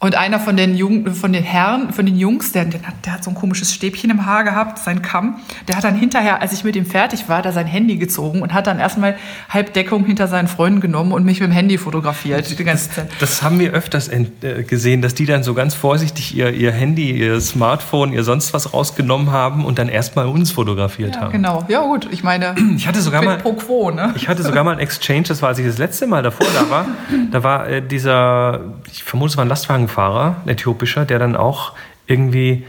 und 0.00 0.14
einer 0.14 0.40
von 0.40 0.56
den, 0.56 0.74
Jung, 0.74 1.14
von 1.14 1.32
den 1.32 1.44
Herren, 1.44 1.92
von 1.92 2.06
den 2.06 2.16
Jungs, 2.16 2.52
der, 2.52 2.64
der, 2.64 2.82
hat, 2.82 2.94
der 3.04 3.12
hat 3.12 3.24
so 3.24 3.30
ein 3.30 3.34
komisches 3.34 3.74
Stäbchen 3.74 4.10
im 4.10 4.24
Haar 4.24 4.44
gehabt, 4.44 4.78
sein 4.78 5.02
Kamm, 5.02 5.36
der 5.68 5.76
hat 5.76 5.84
dann 5.84 5.94
hinterher, 5.94 6.40
als 6.40 6.54
ich 6.54 6.64
mit 6.64 6.74
ihm 6.74 6.86
fertig 6.86 7.28
war, 7.28 7.42
da 7.42 7.52
sein 7.52 7.66
Handy 7.66 7.98
gezogen 7.98 8.40
und 8.40 8.54
hat 8.54 8.66
dann 8.66 8.78
erstmal 8.78 9.16
Halbdeckung 9.50 10.06
hinter 10.06 10.26
seinen 10.26 10.48
Freunden 10.48 10.80
genommen 10.80 11.12
und 11.12 11.26
mich 11.26 11.40
mit 11.40 11.50
dem 11.50 11.52
Handy 11.52 11.76
fotografiert 11.76 12.58
die 12.58 12.64
ganze 12.64 12.90
Zeit. 12.90 13.10
Das 13.20 13.42
haben 13.42 13.58
wir 13.58 13.72
öfters 13.72 14.08
äh, 14.08 14.24
gesehen, 14.66 15.02
dass 15.02 15.14
die 15.14 15.26
dann 15.26 15.42
so 15.42 15.52
ganz 15.52 15.74
vorsichtig 15.74 16.34
ihr, 16.34 16.50
ihr 16.50 16.72
Handy, 16.72 17.10
ihr 17.10 17.38
Smartphone, 17.42 18.14
ihr 18.14 18.24
sonst 18.24 18.54
was 18.54 18.72
rausgenommen 18.72 19.30
haben 19.30 19.66
und 19.66 19.78
dann 19.78 19.90
erstmal 19.90 20.26
uns 20.26 20.50
fotografiert 20.50 21.16
ja, 21.16 21.20
haben. 21.22 21.32
Genau, 21.32 21.64
ja 21.68 21.82
gut, 21.82 22.08
ich 22.10 22.22
meine, 22.22 22.54
ich 22.76 22.88
hatte 22.88 23.02
sogar 23.02 23.22
mal, 23.22 23.36
pro 23.36 23.52
quo, 23.52 23.90
ne? 23.90 24.14
Ich 24.16 24.28
hatte 24.28 24.42
sogar 24.42 24.64
mal 24.64 24.72
ein 24.72 24.78
Exchange, 24.78 25.24
das 25.24 25.42
war, 25.42 25.50
als 25.50 25.58
ich 25.58 25.66
das 25.66 25.76
letzte 25.76 26.06
Mal 26.06 26.22
davor 26.22 26.46
da 26.54 26.70
war, 26.70 26.86
da 27.30 27.42
war 27.42 27.68
äh, 27.68 27.82
dieser, 27.86 28.60
ich 28.92 29.04
vermute, 29.04 29.30
es 29.30 29.36
war 29.36 29.44
ein 29.44 29.48
Lastwagen 29.48 29.88
Fahrer, 29.88 30.36
ein 30.44 30.48
äthiopischer, 30.48 31.04
der 31.04 31.18
dann 31.18 31.36
auch 31.36 31.72
irgendwie 32.06 32.66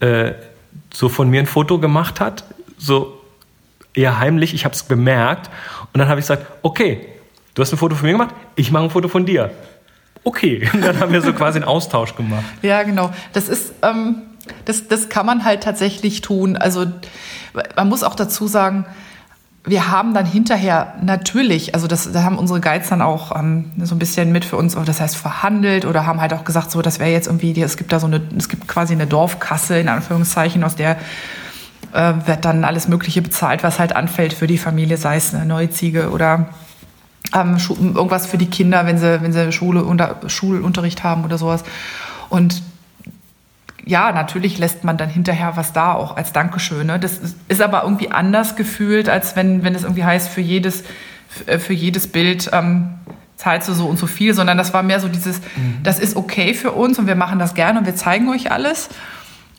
äh, 0.00 0.32
so 0.92 1.08
von 1.08 1.28
mir 1.28 1.40
ein 1.40 1.46
Foto 1.46 1.78
gemacht 1.78 2.20
hat, 2.20 2.44
so 2.78 3.20
eher 3.94 4.18
heimlich, 4.18 4.54
ich 4.54 4.64
habe 4.64 4.74
es 4.74 4.82
bemerkt 4.82 5.50
und 5.92 5.98
dann 5.98 6.08
habe 6.08 6.20
ich 6.20 6.24
gesagt, 6.24 6.46
okay, 6.62 7.06
du 7.54 7.62
hast 7.62 7.72
ein 7.72 7.78
Foto 7.78 7.94
von 7.94 8.06
mir 8.06 8.12
gemacht, 8.12 8.34
ich 8.56 8.70
mache 8.70 8.84
ein 8.84 8.90
Foto 8.90 9.08
von 9.08 9.26
dir. 9.26 9.50
Okay, 10.24 10.68
und 10.72 10.84
dann 10.84 10.98
haben 11.00 11.12
wir 11.12 11.22
so 11.22 11.32
quasi 11.32 11.58
einen 11.58 11.68
Austausch 11.68 12.16
gemacht. 12.16 12.44
Ja, 12.62 12.82
genau. 12.82 13.12
Das 13.32 13.48
ist, 13.48 13.74
ähm, 13.82 14.22
das, 14.64 14.88
das 14.88 15.08
kann 15.08 15.26
man 15.26 15.44
halt 15.44 15.62
tatsächlich 15.62 16.20
tun. 16.20 16.56
Also 16.56 16.86
man 17.76 17.88
muss 17.88 18.02
auch 18.02 18.14
dazu 18.14 18.46
sagen, 18.46 18.86
wir 19.66 19.90
haben 19.90 20.12
dann 20.12 20.26
hinterher 20.26 20.94
natürlich, 21.02 21.74
also 21.74 21.86
das, 21.86 22.12
da 22.12 22.22
haben 22.22 22.38
unsere 22.38 22.60
Guides 22.60 22.90
dann 22.90 23.00
auch 23.00 23.34
ähm, 23.34 23.70
so 23.82 23.94
ein 23.94 23.98
bisschen 23.98 24.30
mit 24.30 24.44
für 24.44 24.56
uns, 24.56 24.76
das 24.84 25.00
heißt 25.00 25.16
verhandelt 25.16 25.86
oder 25.86 26.04
haben 26.06 26.20
halt 26.20 26.34
auch 26.34 26.44
gesagt, 26.44 26.70
so 26.70 26.82
das 26.82 26.98
wäre 26.98 27.10
jetzt 27.10 27.26
irgendwie, 27.26 27.58
es 27.62 27.78
gibt 27.78 27.90
da 27.90 27.98
so 27.98 28.06
eine, 28.06 28.20
es 28.36 28.50
gibt 28.50 28.68
quasi 28.68 28.92
eine 28.92 29.06
Dorfkasse 29.06 29.78
in 29.78 29.88
Anführungszeichen, 29.88 30.62
aus 30.64 30.76
der 30.76 30.98
äh, 31.94 32.12
wird 32.26 32.44
dann 32.44 32.64
alles 32.64 32.88
Mögliche 32.88 33.22
bezahlt, 33.22 33.62
was 33.62 33.78
halt 33.78 33.96
anfällt 33.96 34.34
für 34.34 34.46
die 34.46 34.58
Familie, 34.58 34.98
sei 34.98 35.16
es 35.16 35.34
eine 35.34 35.46
neue 35.46 35.70
Ziege 35.70 36.10
oder 36.10 36.48
ähm, 37.34 37.56
irgendwas 37.94 38.26
für 38.26 38.36
die 38.36 38.50
Kinder, 38.50 38.84
wenn 38.84 38.98
sie, 38.98 39.22
wenn 39.22 39.32
sie 39.32 39.50
Schule 39.50 39.82
unter, 39.82 40.16
Schulunterricht 40.26 41.02
haben 41.04 41.24
oder 41.24 41.38
sowas. 41.38 41.64
Und 42.28 42.62
ja, 43.86 44.12
natürlich 44.12 44.58
lässt 44.58 44.84
man 44.84 44.96
dann 44.96 45.08
hinterher 45.08 45.56
was 45.56 45.72
da, 45.72 45.92
auch 45.92 46.16
als 46.16 46.32
Dankeschön. 46.32 46.86
Ne? 46.86 46.98
Das 46.98 47.20
ist 47.48 47.62
aber 47.62 47.82
irgendwie 47.82 48.10
anders 48.10 48.56
gefühlt, 48.56 49.08
als 49.08 49.36
wenn, 49.36 49.62
wenn 49.62 49.74
es 49.74 49.82
irgendwie 49.82 50.04
heißt, 50.04 50.28
für 50.28 50.40
jedes, 50.40 50.84
äh, 51.46 51.58
für 51.58 51.74
jedes 51.74 52.08
Bild 52.08 52.50
ähm, 52.52 52.94
zahlst 53.36 53.68
du 53.68 53.74
so 53.74 53.86
und 53.86 53.98
so 53.98 54.06
viel, 54.06 54.32
sondern 54.32 54.56
das 54.56 54.72
war 54.72 54.82
mehr 54.82 55.00
so 55.00 55.08
dieses, 55.08 55.40
mhm. 55.40 55.82
das 55.82 55.98
ist 55.98 56.16
okay 56.16 56.54
für 56.54 56.72
uns 56.72 56.98
und 56.98 57.06
wir 57.06 57.16
machen 57.16 57.38
das 57.38 57.54
gerne 57.54 57.78
und 57.78 57.86
wir 57.86 57.96
zeigen 57.96 58.28
euch 58.30 58.50
alles. 58.50 58.88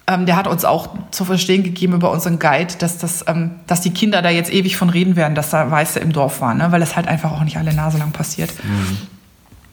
Ähm, 0.07 0.25
der 0.25 0.35
hat 0.35 0.47
uns 0.47 0.65
auch 0.65 0.89
zu 1.11 1.25
verstehen 1.25 1.63
gegeben 1.63 1.93
über 1.93 2.11
unseren 2.11 2.39
Guide, 2.39 2.75
dass, 2.79 2.97
das, 2.97 3.25
ähm, 3.27 3.51
dass 3.67 3.81
die 3.81 3.91
Kinder 3.91 4.21
da 4.21 4.29
jetzt 4.29 4.51
ewig 4.51 4.77
von 4.77 4.89
reden 4.89 5.15
werden, 5.15 5.35
dass 5.35 5.49
da 5.49 5.69
Weiße 5.69 5.99
im 5.99 6.13
Dorf 6.13 6.41
waren, 6.41 6.59
ne? 6.59 6.71
weil 6.71 6.79
das 6.79 6.95
halt 6.95 7.07
einfach 7.07 7.31
auch 7.31 7.43
nicht 7.43 7.57
alle 7.57 7.73
Nase 7.73 7.97
lang 7.97 8.11
passiert. 8.11 8.51
Mhm. 8.63 8.97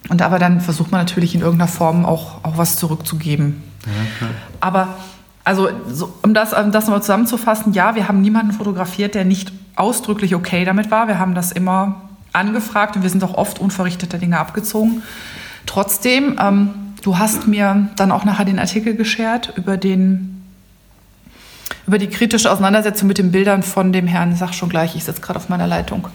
Und 0.09 0.21
aber 0.21 0.39
dann 0.39 0.61
versucht 0.61 0.91
man 0.91 1.01
natürlich 1.01 1.35
in 1.35 1.43
irgendeiner 1.43 1.69
Form 1.71 2.05
auch, 2.05 2.45
auch 2.45 2.59
was 2.59 2.77
zurückzugeben. 2.77 3.63
Ja, 3.87 4.29
aber 4.61 4.97
also, 5.45 5.71
so, 5.88 6.12
um 6.23 6.35
das, 6.35 6.53
um 6.53 6.71
das 6.71 6.85
nochmal 6.85 7.03
zusammenzufassen, 7.03 7.73
ja, 7.73 7.95
wir 7.95 8.07
haben 8.07 8.21
niemanden 8.21 8.53
fotografiert, 8.53 9.14
der 9.14 9.25
nicht 9.25 9.53
ausdrücklich 9.75 10.35
okay 10.35 10.64
damit 10.64 10.90
war. 10.90 11.09
Wir 11.09 11.18
haben 11.18 11.35
das 11.35 11.51
immer 11.51 12.03
angefragt 12.33 12.97
und 12.97 13.03
wir 13.03 13.11
sind 13.11 13.25
auch 13.25 13.35
oft 13.35 13.59
unverrichteter 13.59 14.18
Dinge 14.18 14.38
abgezogen. 14.38 15.03
Trotzdem, 15.66 16.38
ähm, 16.40 16.71
du 17.03 17.18
hast 17.18 17.49
mir 17.49 17.88
dann 17.97 18.12
auch 18.12 18.25
nachher 18.25 18.45
den 18.45 18.59
Artikel 18.59 18.95
geschert 18.95 19.53
über 19.57 19.77
den 19.77 20.29
über 21.85 21.99
die 21.99 22.07
kritische 22.07 22.51
Auseinandersetzung 22.51 23.09
mit 23.09 23.18
den 23.18 23.33
Bildern 23.33 23.64
von 23.64 23.92
dem 23.92 24.07
Herrn, 24.07 24.37
sag 24.37 24.55
schon 24.55 24.68
gleich, 24.68 24.95
ich 24.95 25.03
sitze 25.03 25.21
gerade 25.21 25.38
auf 25.38 25.49
meiner 25.49 25.66
Leitung, 25.66 26.07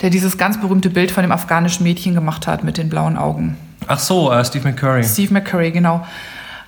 der 0.00 0.10
dieses 0.10 0.36
ganz 0.36 0.60
berühmte 0.60 0.90
Bild 0.90 1.12
von 1.12 1.22
dem 1.22 1.30
afghanischen 1.30 1.84
Mädchen 1.84 2.14
gemacht 2.14 2.48
hat 2.48 2.64
mit 2.64 2.78
den 2.78 2.88
blauen 2.88 3.16
Augen. 3.16 3.56
Ach 3.86 4.00
so, 4.00 4.32
uh, 4.32 4.42
Steve 4.42 4.68
McCurry. 4.68 5.04
Steve 5.04 5.32
McCurry, 5.32 5.70
genau. 5.70 6.04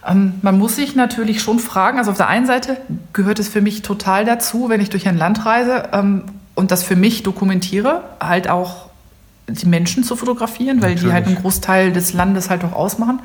Ähm, 0.07 0.35
man 0.43 0.59
muss 0.59 0.77
sich 0.77 0.95
natürlich 0.95 1.43
schon 1.43 1.59
fragen, 1.59 1.99
also 1.99 2.11
auf 2.11 2.17
der 2.17 2.29
einen 2.29 2.47
Seite 2.47 2.77
gehört 3.13 3.39
es 3.39 3.49
für 3.49 3.61
mich 3.61 3.83
total 3.83 4.25
dazu, 4.25 4.69
wenn 4.69 4.81
ich 4.81 4.91
durch 4.91 5.09
ein 5.09 5.17
Land 5.17 5.47
reise 5.47 5.89
ähm, 5.93 6.25
und 6.55 6.71
das 6.71 6.83
für 6.83 6.97
mich 6.97 7.23
dokumentiere, 7.23 8.03
halt 8.21 8.49
auch 8.49 8.89
die 9.49 9.67
Menschen 9.67 10.05
zu 10.05 10.17
fotografieren, 10.17 10.81
weil 10.81 10.91
natürlich. 10.91 11.03
die 11.03 11.13
halt 11.13 11.27
einen 11.27 11.37
Großteil 11.37 11.93
des 11.93 12.13
Landes 12.13 12.51
halt 12.51 12.65
auch 12.65 12.73
ausmachen. 12.73 13.21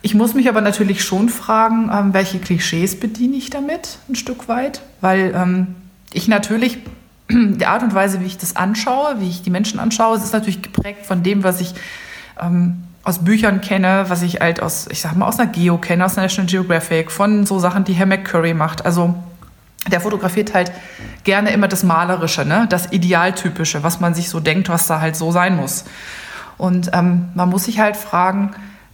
Ich 0.00 0.14
muss 0.14 0.34
mich 0.34 0.48
aber 0.48 0.60
natürlich 0.60 1.02
schon 1.02 1.28
fragen, 1.28 1.90
ähm, 1.92 2.14
welche 2.14 2.38
Klischees 2.38 2.98
bediene 2.98 3.36
ich 3.36 3.50
damit 3.50 3.98
ein 4.08 4.14
Stück 4.14 4.48
weit, 4.48 4.82
weil 5.00 5.34
ähm, 5.34 5.74
ich 6.12 6.28
natürlich 6.28 6.78
die 7.30 7.66
Art 7.66 7.82
und 7.82 7.94
Weise, 7.94 8.20
wie 8.20 8.26
ich 8.26 8.38
das 8.38 8.56
anschaue, 8.56 9.20
wie 9.20 9.28
ich 9.28 9.42
die 9.42 9.50
Menschen 9.50 9.80
anschaue, 9.80 10.16
ist 10.16 10.32
natürlich 10.32 10.62
geprägt 10.62 11.04
von 11.04 11.22
dem, 11.22 11.42
was 11.42 11.60
ich 11.60 11.74
ähm, 12.40 12.84
aus 13.04 13.24
Büchern 13.24 13.60
kenne, 13.60 14.06
was 14.08 14.22
ich 14.22 14.40
halt 14.40 14.62
aus, 14.62 14.86
ich 14.90 15.00
sag 15.00 15.16
mal, 15.16 15.26
aus 15.26 15.38
einer 15.38 15.50
Geo 15.50 15.78
kenne, 15.78 16.04
aus 16.04 16.16
National 16.16 16.46
Geographic, 16.46 17.10
von 17.10 17.46
so 17.46 17.58
Sachen, 17.58 17.84
die 17.84 17.94
Herr 17.94 18.06
McCurry 18.06 18.54
macht. 18.54 18.84
Also 18.84 19.14
der 19.90 20.00
fotografiert 20.00 20.54
halt 20.54 20.72
gerne 21.24 21.50
immer 21.50 21.68
das 21.68 21.82
Malerische, 21.82 22.44
ne? 22.44 22.66
das 22.68 22.92
Idealtypische, 22.92 23.82
was 23.82 24.00
man 24.00 24.14
sich 24.14 24.28
so 24.28 24.40
denkt, 24.40 24.68
was 24.68 24.86
da 24.86 25.00
halt 25.00 25.16
so 25.16 25.32
sein 25.32 25.56
muss. 25.56 25.84
Und 26.58 26.90
ähm, 26.92 27.28
man 27.34 27.48
muss 27.48 27.64
sich 27.64 27.78
halt 27.78 27.96
fragen, 27.96 28.50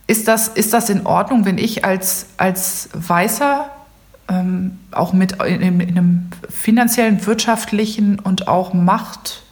ist 0.06 0.28
das, 0.28 0.48
ist 0.48 0.72
das 0.72 0.90
in 0.90 1.06
Ordnung, 1.06 1.46
wenn 1.46 1.58
ich 1.58 1.84
als, 1.84 2.26
als 2.36 2.90
Weißer 2.92 3.70
ähm, 4.28 4.78
auch 4.92 5.12
mit 5.12 5.42
in, 5.42 5.80
in, 5.80 5.88
einem 5.88 6.30
finanziellen, 6.48 7.24
wirtschaftlichen 7.26 8.18
und 8.18 8.48
auch 8.48 8.74
Macht 8.74 9.42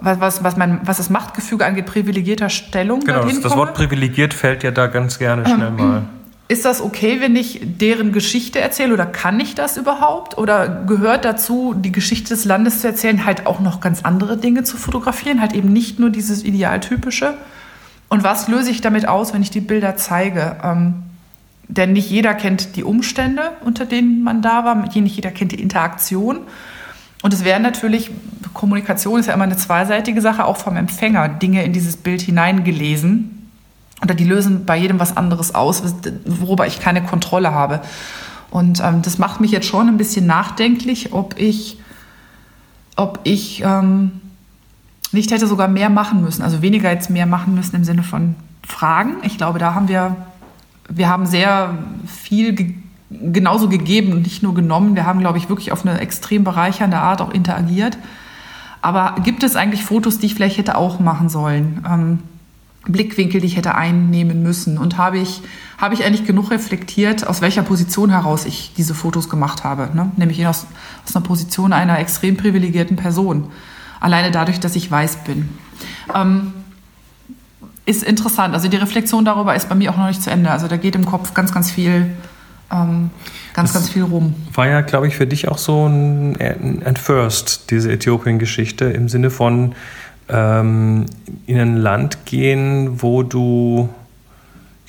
was, 0.00 0.20
was, 0.20 0.44
was, 0.44 0.56
mein, 0.56 0.80
was 0.84 0.96
das 0.98 1.10
Machtgefüge 1.10 1.64
angeht, 1.64 1.86
privilegierter 1.86 2.48
Stellung. 2.48 3.00
Genau, 3.00 3.24
das, 3.24 3.40
das 3.40 3.56
Wort 3.56 3.74
privilegiert 3.74 4.34
fällt 4.34 4.62
ja 4.62 4.70
da 4.70 4.86
ganz 4.86 5.18
gerne 5.18 5.44
schnell 5.44 5.68
ähm, 5.68 5.76
mal. 5.76 6.02
Ist 6.48 6.64
das 6.64 6.80
okay, 6.80 7.20
wenn 7.20 7.34
ich 7.34 7.60
deren 7.62 8.12
Geschichte 8.12 8.60
erzähle 8.60 8.94
oder 8.94 9.04
kann 9.04 9.40
ich 9.40 9.56
das 9.56 9.76
überhaupt? 9.76 10.38
Oder 10.38 10.68
gehört 10.86 11.24
dazu, 11.24 11.74
die 11.76 11.90
Geschichte 11.90 12.28
des 12.28 12.44
Landes 12.44 12.80
zu 12.80 12.86
erzählen, 12.86 13.26
halt 13.26 13.46
auch 13.46 13.58
noch 13.58 13.80
ganz 13.80 14.04
andere 14.04 14.36
Dinge 14.36 14.62
zu 14.62 14.76
fotografieren, 14.76 15.40
halt 15.40 15.54
eben 15.54 15.72
nicht 15.72 15.98
nur 15.98 16.10
dieses 16.10 16.44
Idealtypische? 16.44 17.34
Und 18.08 18.22
was 18.22 18.46
löse 18.46 18.70
ich 18.70 18.80
damit 18.80 19.08
aus, 19.08 19.34
wenn 19.34 19.42
ich 19.42 19.50
die 19.50 19.60
Bilder 19.60 19.96
zeige? 19.96 20.56
Ähm, 20.62 21.02
denn 21.68 21.92
nicht 21.92 22.10
jeder 22.10 22.34
kennt 22.34 22.76
die 22.76 22.84
Umstände, 22.84 23.50
unter 23.64 23.84
denen 23.84 24.22
man 24.22 24.40
da 24.40 24.64
war, 24.64 24.76
nicht 24.76 25.16
jeder 25.16 25.32
kennt 25.32 25.50
die 25.50 25.60
Interaktion. 25.60 26.40
Und 27.22 27.32
es 27.32 27.44
wäre 27.44 27.60
natürlich, 27.60 28.10
Kommunikation 28.52 29.20
ist 29.20 29.26
ja 29.26 29.34
immer 29.34 29.44
eine 29.44 29.56
zweiseitige 29.56 30.20
Sache, 30.20 30.44
auch 30.44 30.56
vom 30.56 30.76
Empfänger 30.76 31.28
Dinge 31.28 31.64
in 31.64 31.72
dieses 31.72 31.96
Bild 31.96 32.20
hineingelesen. 32.22 33.50
Oder 34.02 34.14
die 34.14 34.24
lösen 34.24 34.66
bei 34.66 34.76
jedem 34.76 35.00
was 35.00 35.16
anderes 35.16 35.54
aus, 35.54 35.82
worüber 36.24 36.66
ich 36.66 36.80
keine 36.80 37.02
Kontrolle 37.02 37.52
habe. 37.52 37.80
Und 38.50 38.80
ähm, 38.84 39.02
das 39.02 39.18
macht 39.18 39.40
mich 39.40 39.50
jetzt 39.50 39.66
schon 39.66 39.88
ein 39.88 39.96
bisschen 39.96 40.26
nachdenklich, 40.26 41.12
ob 41.12 41.38
ich, 41.38 41.78
ob 42.96 43.20
ich 43.24 43.62
ähm, 43.64 44.20
nicht 45.12 45.30
hätte 45.30 45.46
sogar 45.46 45.68
mehr 45.68 45.88
machen 45.88 46.22
müssen, 46.22 46.42
also 46.42 46.62
weniger 46.62 46.92
jetzt 46.92 47.10
mehr 47.10 47.26
machen 47.26 47.54
müssen 47.54 47.76
im 47.76 47.84
Sinne 47.84 48.02
von 48.02 48.34
Fragen. 48.66 49.14
Ich 49.22 49.38
glaube, 49.38 49.58
da 49.58 49.74
haben 49.74 49.88
wir, 49.88 50.16
wir 50.88 51.08
haben 51.08 51.26
sehr 51.26 51.76
viel 52.06 52.54
gegeben 52.54 52.85
genauso 53.10 53.68
gegeben 53.68 54.12
und 54.12 54.22
nicht 54.22 54.42
nur 54.42 54.54
genommen. 54.54 54.96
Wir 54.96 55.06
haben, 55.06 55.20
glaube 55.20 55.38
ich, 55.38 55.48
wirklich 55.48 55.72
auf 55.72 55.86
eine 55.86 56.00
extrem 56.00 56.44
bereichernde 56.44 56.98
Art 56.98 57.20
auch 57.20 57.30
interagiert. 57.30 57.98
Aber 58.82 59.16
gibt 59.22 59.42
es 59.42 59.56
eigentlich 59.56 59.84
Fotos, 59.84 60.18
die 60.18 60.26
ich 60.26 60.34
vielleicht 60.34 60.58
hätte 60.58 60.76
auch 60.76 61.00
machen 61.00 61.28
sollen? 61.28 61.84
Ähm, 61.88 62.18
Blickwinkel, 62.86 63.40
die 63.40 63.46
ich 63.46 63.56
hätte 63.56 63.74
einnehmen 63.74 64.42
müssen? 64.42 64.78
Und 64.78 64.96
habe 64.96 65.18
ich, 65.18 65.42
habe 65.78 65.94
ich 65.94 66.04
eigentlich 66.04 66.26
genug 66.26 66.50
reflektiert, 66.50 67.26
aus 67.26 67.40
welcher 67.40 67.62
Position 67.62 68.10
heraus 68.10 68.44
ich 68.44 68.72
diese 68.76 68.94
Fotos 68.94 69.28
gemacht 69.28 69.64
habe? 69.64 69.90
Ne? 69.94 70.10
Nämlich 70.16 70.46
aus, 70.46 70.66
aus 71.04 71.16
einer 71.16 71.24
Position 71.24 71.72
einer 71.72 71.98
extrem 71.98 72.36
privilegierten 72.36 72.96
Person. 72.96 73.50
Alleine 74.00 74.30
dadurch, 74.30 74.60
dass 74.60 74.76
ich 74.76 74.90
weiß 74.90 75.24
bin. 75.24 75.48
Ähm, 76.14 76.52
ist 77.86 78.02
interessant. 78.02 78.52
Also 78.54 78.68
die 78.68 78.76
Reflexion 78.76 79.24
darüber 79.24 79.54
ist 79.54 79.68
bei 79.68 79.74
mir 79.74 79.92
auch 79.92 79.96
noch 79.96 80.08
nicht 80.08 80.22
zu 80.22 80.30
Ende. 80.30 80.50
Also 80.50 80.68
da 80.68 80.76
geht 80.76 80.96
im 80.96 81.06
Kopf 81.06 81.34
ganz, 81.34 81.52
ganz 81.52 81.70
viel 81.70 82.10
ähm, 82.72 83.10
ganz, 83.54 83.72
das 83.72 83.82
ganz 83.82 83.92
viel 83.92 84.02
rum. 84.02 84.34
War 84.54 84.68
ja, 84.68 84.80
glaube 84.80 85.06
ich, 85.06 85.16
für 85.16 85.26
dich 85.26 85.48
auch 85.48 85.58
so 85.58 85.86
ein, 85.86 86.36
ein 86.40 86.96
First, 86.96 87.70
diese 87.70 87.92
Äthiopien-Geschichte, 87.92 88.86
im 88.86 89.08
Sinne 89.08 89.30
von 89.30 89.74
ähm, 90.28 91.06
in 91.46 91.58
ein 91.58 91.76
Land 91.76 92.26
gehen, 92.26 93.02
wo 93.02 93.22
du, 93.22 93.88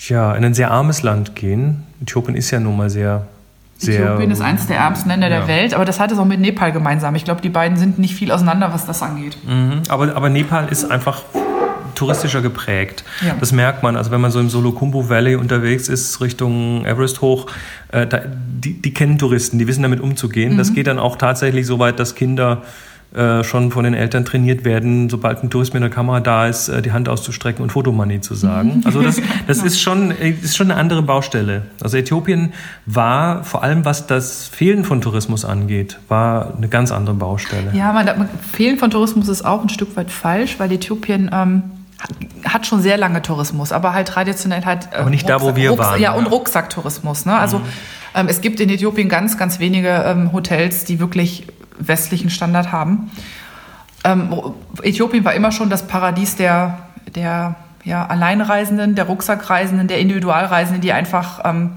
ja, 0.07 0.33
in 0.33 0.43
ein 0.43 0.53
sehr 0.53 0.71
armes 0.71 1.03
Land 1.03 1.35
gehen. 1.35 1.83
Äthiopien 2.01 2.35
ist 2.35 2.51
ja 2.51 2.59
nun 2.59 2.77
mal 2.77 2.89
sehr 2.89 3.27
sehr, 3.77 4.01
Äthiopien 4.01 4.31
ist 4.31 4.41
eines 4.41 4.65
der 4.67 4.77
ärmsten 4.77 5.09
Länder 5.09 5.29
ja. 5.29 5.39
der 5.39 5.47
Welt, 5.47 5.73
aber 5.73 5.85
das 5.85 5.99
hat 5.99 6.11
es 6.11 6.17
auch 6.17 6.25
mit 6.25 6.39
Nepal 6.39 6.71
gemeinsam. 6.71 7.13
Ich 7.15 7.25
glaube, 7.25 7.41
die 7.41 7.49
beiden 7.49 7.77
sind 7.77 7.99
nicht 7.99 8.15
viel 8.15 8.31
auseinander, 8.31 8.73
was 8.73 8.85
das 8.85 9.03
angeht. 9.03 9.37
Mhm. 9.45 9.83
Aber, 9.89 10.15
aber 10.15 10.29
Nepal 10.29 10.67
ist 10.69 10.89
einfach 10.89 11.21
touristischer 11.97 12.41
geprägt. 12.41 13.03
Ja. 13.25 13.35
Das 13.39 13.51
merkt 13.51 13.83
man. 13.83 13.95
Also 13.95 14.11
wenn 14.11 14.21
man 14.21 14.31
so 14.31 14.39
im 14.39 14.49
Solokumbu 14.49 15.09
Valley 15.09 15.35
unterwegs 15.35 15.89
ist, 15.89 16.21
Richtung 16.21 16.85
Everest 16.85 17.21
hoch, 17.21 17.47
äh, 17.91 18.07
da, 18.07 18.21
die, 18.25 18.81
die, 18.81 18.93
kennen 18.93 19.17
Touristen, 19.17 19.59
die 19.59 19.67
wissen 19.67 19.83
damit 19.83 19.99
umzugehen. 19.99 20.53
Mhm. 20.53 20.57
Das 20.57 20.73
geht 20.73 20.87
dann 20.87 20.99
auch 20.99 21.15
tatsächlich 21.15 21.65
so 21.65 21.79
weit, 21.79 21.99
dass 21.99 22.15
Kinder 22.15 22.63
äh, 23.15 23.43
schon 23.45 23.71
von 23.71 23.85
den 23.85 23.93
Eltern 23.93 24.25
trainiert 24.25 24.65
werden, 24.65 25.09
sobald 25.09 25.41
ein 25.41 25.49
Tourist 25.49 25.73
mit 25.73 25.81
einer 25.81 25.89
Kamera 25.89 26.19
da 26.19 26.45
ist, 26.45 26.67
äh, 26.67 26.81
die 26.81 26.91
Hand 26.91 27.07
auszustrecken 27.07 27.63
und 27.63 27.71
Fotomoney 27.71 28.19
zu 28.19 28.35
sagen. 28.35 28.81
Also 28.83 29.01
das, 29.01 29.21
das 29.47 29.57
ist, 29.63 29.81
schon, 29.81 30.11
ist 30.11 30.57
schon 30.57 30.69
eine 30.69 30.79
andere 30.79 31.01
Baustelle. 31.03 31.63
Also 31.81 31.95
Äthiopien 31.95 32.51
war, 32.85 33.45
vor 33.45 33.63
allem 33.63 33.85
was 33.85 34.07
das 34.07 34.47
Fehlen 34.47 34.83
von 34.83 34.99
Tourismus 34.99 35.45
angeht, 35.45 35.99
war 36.09 36.55
eine 36.57 36.67
ganz 36.67 36.91
andere 36.91 37.15
Baustelle. 37.15 37.71
Ja, 37.73 37.93
man, 37.93 38.27
Fehlen 38.51 38.77
von 38.77 38.91
Tourismus 38.91 39.29
ist 39.29 39.45
auch 39.45 39.61
ein 39.61 39.69
Stück 39.69 39.95
weit 39.95 40.11
falsch, 40.11 40.59
weil 40.59 40.71
Äthiopien... 40.71 41.31
Ähm 41.33 41.63
hat 42.45 42.65
schon 42.67 42.81
sehr 42.81 42.97
lange 42.97 43.21
Tourismus, 43.21 43.71
aber 43.71 43.93
halt 43.93 44.07
traditionell 44.07 44.63
halt. 44.65 44.89
Äh, 44.91 44.97
aber 44.97 45.09
nicht 45.09 45.23
Rucksack, 45.23 45.39
da, 45.39 45.45
wo 45.45 45.55
wir 45.55 45.69
Rucksack, 45.71 45.91
waren. 45.91 46.01
Ja, 46.01 46.11
und 46.13 46.27
Rucksacktourismus. 46.27 47.25
Ne? 47.25 47.37
Also 47.37 47.59
mhm. 47.59 47.65
ähm, 48.15 48.27
es 48.27 48.41
gibt 48.41 48.59
in 48.59 48.69
Äthiopien 48.69 49.09
ganz, 49.09 49.37
ganz 49.37 49.59
wenige 49.59 49.89
ähm, 49.89 50.31
Hotels, 50.33 50.85
die 50.85 50.99
wirklich 50.99 51.47
westlichen 51.79 52.29
Standard 52.29 52.71
haben. 52.71 53.11
Ähm, 54.03 54.33
Äthiopien 54.81 55.25
war 55.25 55.33
immer 55.33 55.51
schon 55.51 55.69
das 55.69 55.87
Paradies 55.87 56.35
der, 56.35 56.79
der 57.15 57.55
ja, 57.83 58.05
Alleinreisenden, 58.05 58.95
der 58.95 59.05
Rucksackreisenden, 59.05 59.87
der 59.87 59.99
Individualreisenden, 59.99 60.81
die 60.81 60.93
einfach 60.93 61.41
ähm, 61.45 61.71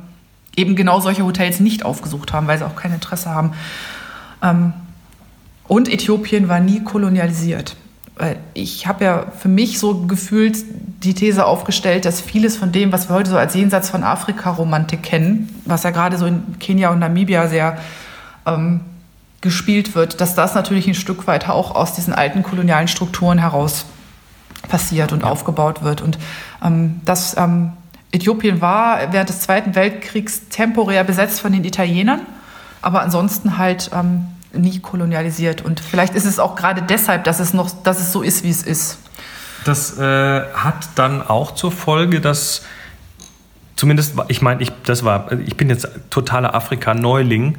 eben 0.57 0.77
genau 0.77 1.01
solche 1.01 1.25
Hotels 1.25 1.61
nicht 1.61 1.85
aufgesucht 1.85 2.33
haben, 2.33 2.47
weil 2.47 2.59
sie 2.59 2.67
auch 2.67 2.77
kein 2.77 2.93
Interesse 2.93 3.31
haben. 3.31 3.53
Ähm, 4.43 4.73
und 5.67 5.89
Äthiopien 5.89 6.49
war 6.49 6.61
nie 6.61 6.83
kolonialisiert. 6.83 7.77
Ich 8.53 8.87
habe 8.87 9.05
ja 9.05 9.27
für 9.39 9.49
mich 9.49 9.79
so 9.79 10.03
gefühlt 10.03 10.59
die 11.03 11.15
These 11.15 11.47
aufgestellt, 11.47 12.05
dass 12.05 12.21
vieles 12.21 12.57
von 12.57 12.71
dem, 12.71 12.93
was 12.93 13.09
wir 13.09 13.15
heute 13.15 13.31
so 13.31 13.39
als 13.39 13.55
Jenseits 13.55 13.89
von 13.89 14.03
Afrika-Romantik 14.05 15.03
kennen, 15.03 15.49
was 15.65 15.85
ja 15.85 15.91
gerade 15.91 16.19
so 16.19 16.27
in 16.27 16.59
Kenia 16.59 16.91
und 16.91 16.99
Namibia 16.99 17.49
sehr 17.49 17.79
ähm, 18.47 18.81
gespielt 19.41 19.95
wird, 19.95 20.21
dass 20.21 20.35
das 20.35 20.55
natürlich 20.55 20.87
ein 20.87 20.95
Stück 20.95 21.27
weit 21.27 21.49
auch 21.49 21.75
aus 21.75 21.95
diesen 21.95 22.13
alten 22.13 22.43
kolonialen 22.43 22.89
Strukturen 22.89 23.39
heraus 23.39 23.87
passiert 24.69 25.13
und 25.13 25.23
ja. 25.23 25.31
aufgebaut 25.31 25.83
wird. 25.83 26.03
Und 26.03 26.19
ähm, 26.63 27.01
das 27.05 27.37
ähm, 27.39 27.73
Äthiopien 28.13 28.61
war 28.61 29.13
während 29.13 29.29
des 29.29 29.41
Zweiten 29.41 29.75
Weltkriegs 29.75 30.49
temporär 30.49 31.05
besetzt 31.05 31.41
von 31.41 31.53
den 31.53 31.65
Italienern, 31.65 32.21
aber 32.83 33.01
ansonsten 33.01 33.57
halt 33.57 33.91
ähm, 33.95 34.27
nie 34.53 34.81
kolonialisiert. 34.81 35.63
Und 35.63 35.81
vielleicht 35.81 36.15
ist 36.15 36.25
es 36.25 36.39
auch 36.39 36.57
gerade 36.57 36.83
deshalb, 36.83 37.25
dass 37.25 37.41
es 37.41 37.55
noch, 37.55 37.71
dass 37.83 38.01
es 38.01 38.13
so 38.13 38.23
ist, 38.23 38.45
wie 38.45 38.51
es 38.51 38.63
ist. 38.63 38.99
Das 39.65 39.99
äh, 39.99 40.03
hat 40.55 40.89
dann 40.95 41.23
auch 41.27 41.53
zur 41.53 41.71
Folge, 41.71 42.21
dass 42.21 42.63
zumindest, 43.77 44.15
ich 44.29 44.43
meine, 44.43 44.63
ich, 44.63 44.73
ich 45.47 45.57
bin 45.57 45.71
jetzt 45.71 45.89
totaler 46.11 46.55
Afrika-Neuling. 46.55 47.57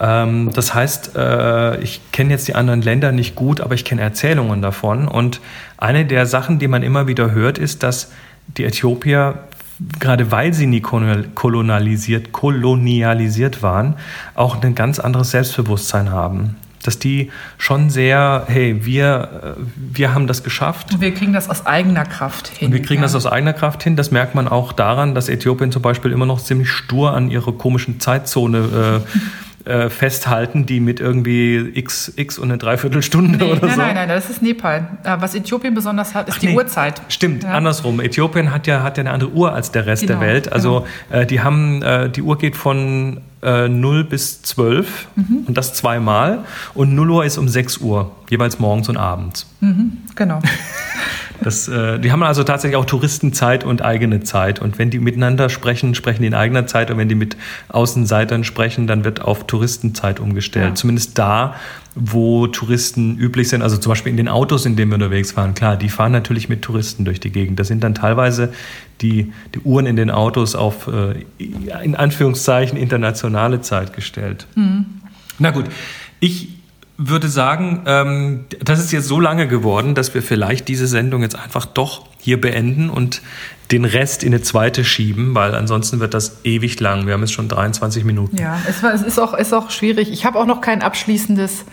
Ähm, 0.00 0.50
das 0.52 0.74
heißt, 0.74 1.16
äh, 1.16 1.78
ich 1.80 2.00
kenne 2.12 2.30
jetzt 2.30 2.48
die 2.48 2.54
anderen 2.54 2.82
Länder 2.82 3.12
nicht 3.12 3.34
gut, 3.34 3.60
aber 3.60 3.74
ich 3.74 3.84
kenne 3.84 4.02
Erzählungen 4.02 4.62
davon. 4.62 5.08
Und 5.08 5.40
eine 5.76 6.06
der 6.06 6.26
Sachen, 6.26 6.58
die 6.58 6.68
man 6.68 6.82
immer 6.82 7.06
wieder 7.06 7.32
hört, 7.32 7.58
ist, 7.58 7.82
dass 7.82 8.10
die 8.46 8.64
Äthiopier 8.64 9.47
gerade 9.98 10.30
weil 10.30 10.52
sie 10.54 10.66
nie 10.66 10.80
kolonialisiert, 10.80 12.32
kolonialisiert 12.32 13.62
waren, 13.62 13.94
auch 14.34 14.62
ein 14.62 14.74
ganz 14.74 14.98
anderes 14.98 15.30
Selbstbewusstsein 15.30 16.10
haben. 16.10 16.56
Dass 16.82 16.98
die 16.98 17.30
schon 17.58 17.90
sehr, 17.90 18.44
hey, 18.46 18.84
wir, 18.84 19.56
äh, 19.58 19.60
wir 19.74 20.14
haben 20.14 20.26
das 20.26 20.44
geschafft. 20.44 20.94
Und 20.94 21.00
wir 21.00 21.12
kriegen 21.12 21.32
das 21.32 21.50
aus 21.50 21.66
eigener 21.66 22.04
Kraft 22.04 22.48
hin. 22.48 22.68
Und 22.68 22.72
wir 22.72 22.82
kriegen 22.82 23.00
ja. 23.00 23.06
das 23.06 23.14
aus 23.16 23.26
eigener 23.26 23.52
Kraft 23.52 23.82
hin. 23.82 23.96
Das 23.96 24.10
merkt 24.10 24.34
man 24.34 24.46
auch 24.46 24.72
daran, 24.72 25.14
dass 25.14 25.28
Äthiopien 25.28 25.72
zum 25.72 25.82
Beispiel 25.82 26.12
immer 26.12 26.26
noch 26.26 26.40
ziemlich 26.40 26.70
stur 26.70 27.14
an 27.14 27.30
ihre 27.30 27.52
komischen 27.52 27.98
Zeitzone 27.98 29.02
äh, 29.04 29.18
äh, 29.68 29.90
festhalten, 29.90 30.66
die 30.66 30.80
mit 30.80 30.98
irgendwie 30.98 31.70
x, 31.74 32.12
x 32.16 32.38
und 32.38 32.50
eine 32.50 32.58
Dreiviertelstunde 32.58 33.38
nee, 33.38 33.52
oder 33.52 33.66
nein, 33.66 33.70
so. 33.70 33.80
Nein, 33.82 33.94
nein, 33.94 34.08
das 34.08 34.30
ist 34.30 34.42
Nepal. 34.42 34.88
Äh, 35.04 35.16
was 35.20 35.34
Äthiopien 35.34 35.74
besonders 35.74 36.14
hat, 36.14 36.28
ist 36.28 36.36
Ach, 36.36 36.40
die 36.40 36.46
nee, 36.48 36.56
Uhrzeit. 36.56 37.02
Stimmt, 37.08 37.44
ja. 37.44 37.50
andersrum. 37.50 38.00
Äthiopien 38.00 38.52
hat 38.52 38.66
ja, 38.66 38.82
hat 38.82 38.96
ja 38.96 39.02
eine 39.02 39.10
andere 39.10 39.30
Uhr 39.30 39.52
als 39.52 39.70
der 39.70 39.86
Rest 39.86 40.06
genau, 40.06 40.18
der 40.18 40.28
Welt. 40.28 40.52
Also 40.52 40.86
genau. 41.10 41.20
äh, 41.20 41.26
die 41.26 41.40
haben, 41.40 41.82
äh, 41.82 42.08
die 42.08 42.22
Uhr 42.22 42.38
geht 42.38 42.56
von 42.56 43.20
äh, 43.42 43.68
0 43.68 44.04
bis 44.04 44.42
12 44.42 45.08
mhm. 45.16 45.44
und 45.46 45.56
das 45.56 45.74
zweimal. 45.74 46.44
Und 46.74 46.94
0 46.94 47.10
Uhr 47.10 47.24
ist 47.24 47.38
um 47.38 47.48
6 47.48 47.78
Uhr, 47.78 48.12
jeweils 48.28 48.58
morgens 48.58 48.88
und 48.88 48.96
abends. 48.96 49.46
Mhm, 49.60 49.98
genau. 50.14 50.40
Das, 51.40 51.68
äh, 51.68 51.98
die 52.00 52.10
haben 52.10 52.22
also 52.22 52.42
tatsächlich 52.42 52.76
auch 52.76 52.84
Touristenzeit 52.84 53.62
und 53.64 53.82
eigene 53.82 54.20
Zeit. 54.20 54.60
Und 54.60 54.78
wenn 54.78 54.90
die 54.90 54.98
miteinander 54.98 55.48
sprechen, 55.48 55.94
sprechen 55.94 56.22
die 56.22 56.26
in 56.26 56.34
eigener 56.34 56.66
Zeit. 56.66 56.90
Und 56.90 56.98
wenn 56.98 57.08
die 57.08 57.14
mit 57.14 57.36
Außenseitern 57.68 58.42
sprechen, 58.44 58.86
dann 58.86 59.04
wird 59.04 59.22
auf 59.22 59.46
Touristenzeit 59.46 60.18
umgestellt. 60.20 60.70
Ja. 60.70 60.74
Zumindest 60.74 61.16
da, 61.18 61.54
wo 61.98 62.46
Touristen 62.46 63.18
üblich 63.18 63.48
sind. 63.48 63.62
Also 63.62 63.76
zum 63.76 63.90
Beispiel 63.90 64.10
in 64.10 64.16
den 64.16 64.28
Autos, 64.28 64.66
in 64.66 64.76
denen 64.76 64.90
wir 64.90 64.94
unterwegs 64.94 65.36
waren. 65.36 65.54
Klar, 65.54 65.76
die 65.76 65.88
fahren 65.88 66.12
natürlich 66.12 66.48
mit 66.48 66.62
Touristen 66.62 67.04
durch 67.04 67.20
die 67.20 67.30
Gegend. 67.30 67.58
Da 67.58 67.64
sind 67.64 67.82
dann 67.82 67.94
teilweise 67.94 68.52
die, 69.00 69.32
die 69.54 69.60
Uhren 69.60 69.86
in 69.86 69.96
den 69.96 70.10
Autos 70.10 70.54
auf, 70.54 70.88
äh, 70.88 71.24
in 71.38 71.94
Anführungszeichen, 71.94 72.78
internationale 72.78 73.60
Zeit 73.60 73.94
gestellt. 73.94 74.46
Mhm. 74.54 74.86
Na 75.38 75.50
gut, 75.50 75.66
ich 76.20 76.48
würde 76.96 77.28
sagen, 77.28 77.82
ähm, 77.86 78.44
das 78.60 78.80
ist 78.80 78.90
jetzt 78.90 79.06
so 79.06 79.20
lange 79.20 79.46
geworden, 79.46 79.94
dass 79.94 80.14
wir 80.14 80.22
vielleicht 80.22 80.66
diese 80.66 80.88
Sendung 80.88 81.22
jetzt 81.22 81.36
einfach 81.36 81.64
doch 81.64 82.06
hier 82.18 82.40
beenden 82.40 82.90
und 82.90 83.22
den 83.70 83.84
Rest 83.84 84.24
in 84.24 84.34
eine 84.34 84.42
zweite 84.42 84.84
schieben, 84.84 85.34
weil 85.34 85.54
ansonsten 85.54 86.00
wird 86.00 86.14
das 86.14 86.40
ewig 86.44 86.80
lang. 86.80 87.06
Wir 87.06 87.14
haben 87.14 87.20
jetzt 87.20 87.34
schon 87.34 87.48
23 87.48 88.04
Minuten. 88.04 88.36
Ja, 88.36 88.58
es, 88.68 88.82
war, 88.82 88.92
es 88.92 89.02
ist, 89.02 89.18
auch, 89.20 89.34
ist 89.34 89.52
auch 89.52 89.70
schwierig. 89.70 90.10
Ich 90.10 90.24
habe 90.24 90.38
auch 90.38 90.46
noch 90.46 90.60
kein 90.60 90.82
abschließendes 90.82 91.64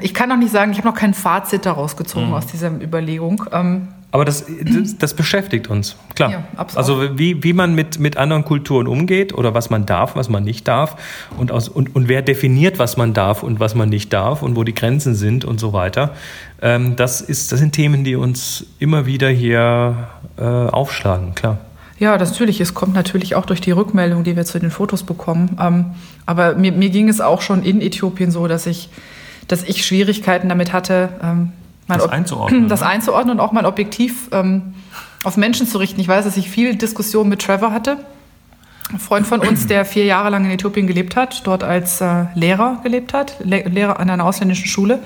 ich 0.00 0.14
kann 0.14 0.28
noch 0.28 0.36
nicht 0.36 0.52
sagen, 0.52 0.72
ich 0.72 0.78
habe 0.78 0.88
noch 0.88 0.94
kein 0.94 1.14
Fazit 1.14 1.66
daraus 1.66 1.96
gezogen 1.96 2.28
mhm. 2.28 2.34
aus 2.34 2.46
dieser 2.46 2.70
Überlegung. 2.70 3.44
Ähm, 3.52 3.88
aber 4.12 4.24
das, 4.24 4.46
das, 4.62 4.96
das, 4.96 5.14
beschäftigt 5.14 5.68
uns, 5.68 5.96
klar. 6.14 6.30
Ja, 6.30 6.44
also 6.74 7.18
wie, 7.18 7.42
wie 7.42 7.52
man 7.52 7.74
mit, 7.74 7.98
mit 7.98 8.16
anderen 8.16 8.44
Kulturen 8.44 8.86
umgeht 8.86 9.34
oder 9.34 9.52
was 9.52 9.68
man 9.68 9.84
darf, 9.84 10.16
was 10.16 10.30
man 10.30 10.42
nicht 10.42 10.66
darf 10.68 10.96
und, 11.36 11.52
aus, 11.52 11.68
und, 11.68 11.94
und 11.94 12.08
wer 12.08 12.22
definiert, 12.22 12.78
was 12.78 12.96
man 12.96 13.12
darf 13.12 13.42
und 13.42 13.60
was 13.60 13.74
man 13.74 13.90
nicht 13.90 14.12
darf 14.12 14.42
und 14.42 14.56
wo 14.56 14.64
die 14.64 14.74
Grenzen 14.74 15.14
sind 15.14 15.44
und 15.44 15.60
so 15.60 15.72
weiter. 15.72 16.14
Ähm, 16.62 16.96
das, 16.96 17.20
ist, 17.20 17.52
das 17.52 17.58
sind 17.58 17.72
Themen, 17.72 18.04
die 18.04 18.16
uns 18.16 18.64
immer 18.78 19.04
wieder 19.04 19.28
hier 19.28 20.08
äh, 20.38 20.42
aufschlagen, 20.42 21.34
klar. 21.34 21.58
Ja, 21.98 22.16
das 22.18 22.30
natürlich. 22.30 22.60
Es 22.60 22.74
kommt 22.74 22.94
natürlich 22.94 23.34
auch 23.34 23.46
durch 23.46 23.60
die 23.60 23.70
Rückmeldung, 23.70 24.22
die 24.22 24.36
wir 24.36 24.44
zu 24.44 24.58
den 24.58 24.70
Fotos 24.70 25.02
bekommen. 25.02 25.58
Ähm, 25.60 25.86
aber 26.26 26.54
mir, 26.54 26.72
mir 26.72 26.90
ging 26.90 27.08
es 27.08 27.20
auch 27.20 27.40
schon 27.40 27.62
in 27.62 27.80
Äthiopien 27.80 28.30
so, 28.30 28.46
dass 28.48 28.66
ich 28.66 28.88
dass 29.48 29.62
ich 29.62 29.84
Schwierigkeiten 29.84 30.48
damit 30.48 30.72
hatte, 30.72 31.10
ähm, 31.22 31.52
das 31.88 32.08
einzuordnen. 32.08 32.68
Das 32.68 32.82
einzuordnen 32.82 33.36
und 33.36 33.40
auch 33.40 33.52
mal 33.52 33.66
objektiv 33.66 34.28
ähm, 34.32 34.74
auf 35.24 35.36
Menschen 35.36 35.66
zu 35.66 35.78
richten. 35.78 36.00
Ich 36.00 36.08
weiß, 36.08 36.24
dass 36.24 36.36
ich 36.36 36.50
viel 36.50 36.76
Diskussion 36.76 37.28
mit 37.28 37.42
Trevor 37.42 37.72
hatte. 37.72 37.98
Ein 38.92 39.00
Freund 39.00 39.26
von 39.26 39.40
uns, 39.40 39.66
der 39.66 39.84
vier 39.84 40.04
Jahre 40.04 40.30
lang 40.30 40.44
in 40.44 40.52
Äthiopien 40.52 40.86
gelebt 40.86 41.16
hat, 41.16 41.46
dort 41.46 41.64
als 41.64 42.00
äh, 42.00 42.26
Lehrer 42.34 42.80
gelebt 42.84 43.14
hat, 43.14 43.36
Le 43.40 43.62
Lehrer 43.62 43.98
an 43.98 44.08
einer 44.10 44.24
ausländischen 44.24 44.66
Schule. 44.66 45.00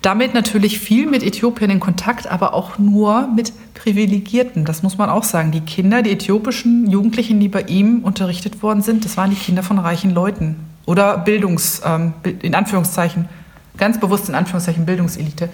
Damit 0.00 0.34
natürlich 0.34 0.78
viel 0.78 1.06
mit 1.06 1.22
Äthiopien 1.22 1.70
in 1.70 1.80
Kontakt, 1.80 2.26
aber 2.26 2.54
auch 2.54 2.78
nur 2.78 3.26
mit 3.34 3.52
Privilegierten. 3.74 4.64
Das 4.64 4.82
muss 4.82 4.98
man 4.98 5.08
auch 5.08 5.24
sagen. 5.24 5.50
Die 5.50 5.62
Kinder, 5.62 6.02
die 6.02 6.12
äthiopischen 6.12 6.88
Jugendlichen, 6.90 7.40
die 7.40 7.48
bei 7.48 7.62
ihm 7.62 8.04
unterrichtet 8.04 8.62
worden 8.62 8.82
sind, 8.82 9.04
das 9.04 9.16
waren 9.16 9.30
die 9.30 9.36
Kinder 9.36 9.62
von 9.62 9.78
reichen 9.78 10.10
Leuten 10.10 10.56
oder 10.86 11.18
Bildungs, 11.18 11.82
ähm, 11.84 12.12
in 12.42 12.54
Anführungszeichen, 12.54 13.28
ganz 13.76 13.98
bewusst 14.00 14.28
in 14.28 14.34
Anführungszeichen 14.34 14.86
Bildungselite. 14.86 15.48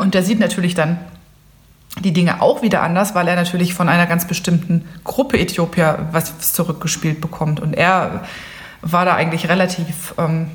Und 0.00 0.14
der 0.14 0.22
sieht 0.22 0.40
natürlich 0.40 0.74
dann 0.74 0.98
die 2.00 2.12
Dinge 2.12 2.42
auch 2.42 2.62
wieder 2.62 2.82
anders, 2.82 3.14
weil 3.14 3.26
er 3.28 3.36
natürlich 3.36 3.74
von 3.74 3.88
einer 3.88 4.06
ganz 4.06 4.26
bestimmten 4.26 4.84
Gruppe 5.04 5.38
Äthiopier 5.38 6.08
was 6.12 6.52
zurückgespielt 6.52 7.20
bekommt. 7.20 7.60
Und 7.60 7.74
er 7.74 8.24
war 8.82 9.04
da 9.04 9.14
eigentlich 9.14 9.48
relativ 9.48 10.14
ähm, 10.18 10.48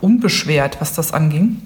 unbeschwert, 0.00 0.80
was 0.80 0.94
das 0.94 1.12
anging. 1.12 1.60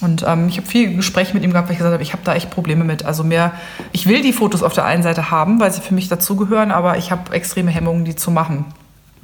Und 0.00 0.24
ähm, 0.26 0.48
ich 0.48 0.58
habe 0.58 0.66
viel 0.66 0.94
Gespräche 0.94 1.32
mit 1.32 1.42
ihm 1.42 1.52
gehabt, 1.52 1.68
weil 1.68 1.72
ich 1.72 1.78
gesagt 1.78 1.94
habe, 1.94 2.02
ich 2.02 2.12
habe 2.12 2.22
da 2.24 2.34
echt 2.34 2.50
Probleme 2.50 2.84
mit. 2.84 3.04
Also 3.04 3.24
mehr, 3.24 3.52
ich 3.92 4.06
will 4.06 4.22
die 4.22 4.34
Fotos 4.34 4.62
auf 4.62 4.74
der 4.74 4.84
einen 4.84 5.02
Seite 5.02 5.30
haben, 5.30 5.58
weil 5.58 5.72
sie 5.72 5.80
für 5.80 5.94
mich 5.94 6.08
dazugehören, 6.08 6.70
aber 6.70 6.98
ich 6.98 7.10
habe 7.10 7.34
extreme 7.34 7.70
Hemmungen, 7.70 8.04
die 8.04 8.14
zu 8.14 8.30
machen. 8.30 8.66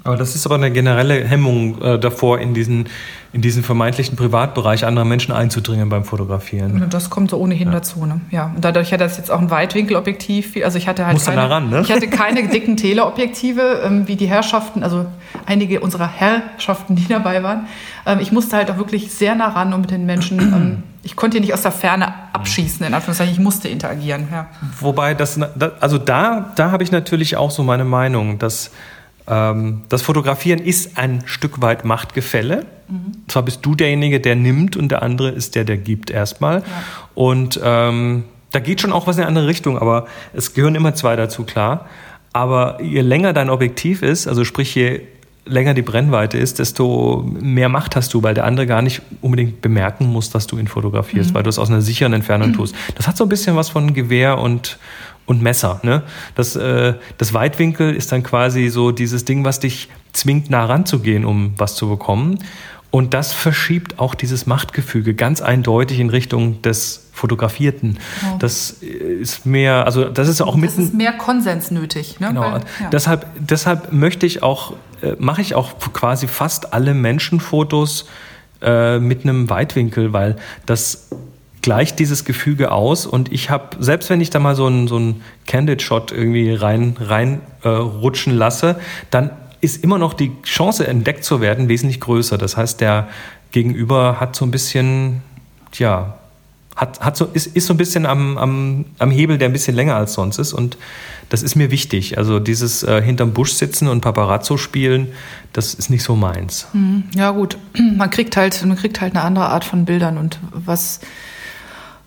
Aber 0.05 0.17
das 0.17 0.35
ist 0.35 0.47
aber 0.47 0.57
eine 0.57 0.71
generelle 0.71 1.25
Hemmung 1.25 1.81
äh, 1.81 1.99
davor, 1.99 2.41
in 2.41 2.55
diesen, 2.55 2.89
in 3.33 3.41
diesen 3.41 3.63
vermeintlichen 3.63 4.17
Privatbereich 4.17 4.85
anderer 4.85 5.05
Menschen 5.05 5.33
einzudringen 5.33 5.89
beim 5.89 6.05
Fotografieren. 6.05 6.87
Das 6.91 7.09
kommt 7.09 7.31
so 7.31 7.39
ohnehin 7.39 7.69
ja. 7.69 7.75
dazu. 7.75 8.05
Ne? 8.05 8.21
Ja, 8.31 8.53
und 8.55 8.65
dadurch 8.65 8.93
hat 8.93 9.01
das 9.01 9.17
jetzt 9.17 9.31
auch 9.31 9.39
ein 9.39 9.51
Weitwinkelobjektiv. 9.51 10.57
Also 10.65 10.79
ich 10.79 10.89
hatte 10.89 11.07
halt 11.07 11.25
keine, 11.25 11.49
ran, 11.49 11.71
ne? 11.71 11.81
ich 11.83 11.93
hatte 11.93 12.09
keine 12.09 12.49
dicken 12.49 12.77
Teleobjektive, 12.77 13.83
ähm, 13.85 14.09
wie 14.09 14.17
die 14.17 14.27
Herrschaften, 14.27 14.83
also 14.83 15.07
einige 15.47 15.81
unserer 15.81 16.09
Herrschaften, 16.09 16.97
die 16.97 17.07
dabei 17.07 17.43
waren. 17.45 17.67
Ähm, 18.05 18.19
ich 18.21 18.33
musste 18.33 18.57
halt 18.57 18.71
auch 18.71 18.79
wirklich 18.79 19.13
sehr 19.13 19.37
nah 19.37 19.49
ran, 19.49 19.73
um 19.73 19.83
mit 19.83 19.91
den 19.93 20.05
Menschen 20.05 20.39
ähm, 20.41 20.83
ich 21.05 21.17
konnte 21.17 21.41
nicht 21.41 21.53
aus 21.53 21.63
der 21.63 21.73
Ferne 21.73 22.15
abschießen, 22.33 22.87
in 22.87 22.95
Anführungszeichen, 22.95 23.33
ich 23.33 23.41
musste 23.41 23.69
interagieren. 23.69 24.29
Ja. 24.31 24.47
Wobei, 24.79 25.15
das, 25.15 25.39
also 25.81 25.99
da, 25.99 26.53
da 26.55 26.71
habe 26.71 26.85
ich 26.85 26.93
natürlich 26.93 27.37
auch 27.37 27.51
so 27.51 27.65
meine 27.65 27.85
Meinung, 27.85 28.39
dass 28.39 28.71
das 29.25 30.03
Fotografieren 30.03 30.59
ist 30.59 30.99
ein 30.99 31.23
Stück 31.27 31.63
weit 31.63 31.85
Machtgefälle. 31.85 32.67
Mhm. 32.89 33.13
Zwar 33.29 33.43
bist 33.43 33.65
du 33.65 33.75
derjenige, 33.75 34.21
der 34.21 34.35
nimmt 34.35 34.77
und 34.77 34.89
der 34.89 35.03
andere 35.03 35.31
ist 35.31 35.55
der, 35.55 35.65
der 35.65 35.77
gibt 35.77 36.11
erstmal. 36.11 36.59
Ja. 36.59 36.65
Und 37.15 37.61
ähm, 37.63 38.25
da 38.51 38.59
geht 38.61 38.81
schon 38.81 38.93
auch 38.93 39.07
was 39.07 39.17
in 39.17 39.23
eine 39.23 39.29
andere 39.29 39.47
Richtung, 39.47 39.79
aber 39.79 40.07
es 40.35 40.55
gehören 40.55 40.75
immer 40.75 40.95
zwei 40.95 41.17
dazu, 41.17 41.45
klar. 41.45 41.87
Aber 42.33 42.83
je 42.83 43.01
länger 43.01 43.33
dein 43.33 43.51
Objektiv 43.51 44.03
ist, 44.03 44.27
also 44.27 44.45
sprich 44.45 44.75
je 44.75 45.03
länger 45.45 45.75
die 45.75 45.83
Brennweite 45.83 46.39
ist, 46.39 46.59
desto 46.59 47.25
mehr 47.41 47.69
Macht 47.69 47.97
hast 47.97 48.15
du, 48.15 48.23
weil 48.23 48.35
der 48.35 48.45
andere 48.45 48.67
gar 48.67 48.81
nicht 48.81 49.03
unbedingt 49.21 49.61
bemerken 49.61 50.07
muss, 50.07 50.31
dass 50.31 50.47
du 50.47 50.59
ihn 50.59 50.69
fotografierst, 50.69 51.31
mhm. 51.31 51.35
weil 51.35 51.43
du 51.43 51.51
es 51.51 51.59
aus 51.59 51.69
einer 51.69 51.83
sicheren 51.83 52.13
Entfernung 52.13 52.51
mhm. 52.51 52.55
tust. 52.55 52.75
Das 52.95 53.09
hat 53.09 53.17
so 53.17 53.25
ein 53.25 53.29
bisschen 53.29 53.57
was 53.57 53.69
von 53.69 53.93
Gewehr 53.93 54.39
und, 54.39 54.79
und 55.27 55.43
Messer. 55.43 55.81
Ne? 55.83 56.03
Das, 56.35 56.57
äh, 56.57 56.95
das 57.19 57.35
Weitwinkel 57.35 57.95
ist 57.95 58.13
dann 58.13 58.23
quasi 58.23 58.69
so 58.69 58.91
dieses 58.93 59.25
Ding, 59.25 59.45
was 59.45 59.61
dich 59.61 59.89
zwingt, 60.13 60.51
nah 60.51 60.65
ranzugehen, 60.65 61.25
um 61.25 61.55
was 61.57 61.75
zu 61.75 61.89
bekommen. 61.89 62.39
Und 62.91 63.15
das 63.15 63.33
verschiebt 63.33 63.99
auch 63.99 64.15
dieses 64.15 64.47
Machtgefüge 64.47 65.15
ganz 65.15 65.41
eindeutig 65.41 65.99
in 65.99 66.11
Richtung 66.11 66.61
des 66.61 67.09
Fotografierten. 67.13 67.99
Oh. 68.23 68.37
Das 68.39 68.71
ist 68.71 69.47
mehr, 69.47 69.87
also 69.87 70.05
das 70.05 70.29
ist 70.29 70.43
auch 70.43 70.57
mitten. 70.57 70.77
Das 70.77 70.85
ist 70.87 70.95
mehr 70.95 71.13
Konsens 71.13 71.71
nötig. 71.71 72.21
Ne? 72.21 72.29
Genau. 72.29 72.43
Weil, 72.43 72.61
ja. 72.81 72.91
deshalb, 72.91 73.27
deshalb 73.39 73.93
möchte 73.93 74.27
ich 74.27 74.43
auch, 74.43 74.75
äh, 75.01 75.15
mache 75.19 75.41
ich 75.41 75.55
auch 75.55 75.79
quasi 75.95 76.29
fast 76.29 76.75
alle 76.75 76.93
Menschenfotos 76.93 78.07
äh, 78.61 78.99
mit 78.99 79.25
einem 79.25 79.49
Weitwinkel, 79.49 80.13
weil 80.13 80.37
das 80.67 81.09
gleicht 81.63 81.99
dieses 82.01 82.25
Gefüge 82.25 82.73
aus 82.73 83.07
und 83.07 83.33
ich 83.33 83.49
habe, 83.49 83.77
selbst 83.79 84.11
wenn 84.11 84.21
ich 84.21 84.31
da 84.31 84.41
mal 84.41 84.57
so 84.57 84.67
einen 84.67 84.89
so 84.89 84.97
einen 84.97 85.23
Candid-Shot 85.47 86.13
irgendwie 86.13 86.53
rein, 86.53 86.97
rein 87.01 87.41
äh, 87.63 87.69
rutschen 87.69 88.37
lasse, 88.37 88.77
dann 89.11 89.31
ist 89.61 89.83
immer 89.83 89.97
noch 89.97 90.13
die 90.13 90.33
Chance, 90.43 90.87
entdeckt 90.87 91.25
zu 91.25 91.41
werden, 91.41 91.69
wesentlich 91.69 92.01
größer. 92.01 92.37
Das 92.37 92.57
heißt, 92.57 92.81
der 92.81 93.09
Gegenüber 93.53 94.19
hat 94.19 94.35
so 94.35 94.45
ein 94.45 94.51
bisschen, 94.51 95.23
ja, 95.75 96.19
hat, 96.75 97.01
hat 97.01 97.17
so, 97.17 97.27
ist, 97.27 97.47
ist 97.47 97.67
so 97.67 97.75
ein 97.75 97.77
bisschen 97.77 98.05
am, 98.07 98.39
am, 98.39 98.85
am 98.99 99.11
Hebel, 99.13 99.39
der 99.39 99.49
ein 99.49 99.53
bisschen 99.53 99.77
länger 99.77 99.95
als 99.95 100.15
sonst 100.15 100.39
ist. 100.39 100.53
Und 100.53 100.77
das 101.29 101.45
ist 101.45 101.55
mir 101.55 101.71
wichtig. 101.71 102.19
Also 102.19 102.41
dieses 102.41 102.83
äh, 102.83 103.01
hinterm 103.03 103.33
Busch 103.33 103.53
sitzen 103.53 103.87
und 103.87 104.01
Paparazzo 104.01 104.57
spielen, 104.57 105.09
das 105.53 105.75
ist 105.75 105.91
nicht 105.91 106.03
so 106.03 106.17
meins. 106.17 106.67
Mhm. 106.73 107.05
Ja, 107.15 107.31
gut. 107.31 107.57
Man 107.97 108.11
kriegt 108.11 108.37
halt, 108.37 108.65
man 108.65 108.77
kriegt 108.77 109.01
halt 109.01 109.15
eine 109.15 109.23
andere 109.23 109.47
Art 109.47 109.65
von 109.65 109.85
Bildern. 109.85 110.19
Und 110.19 110.41
was, 110.51 111.01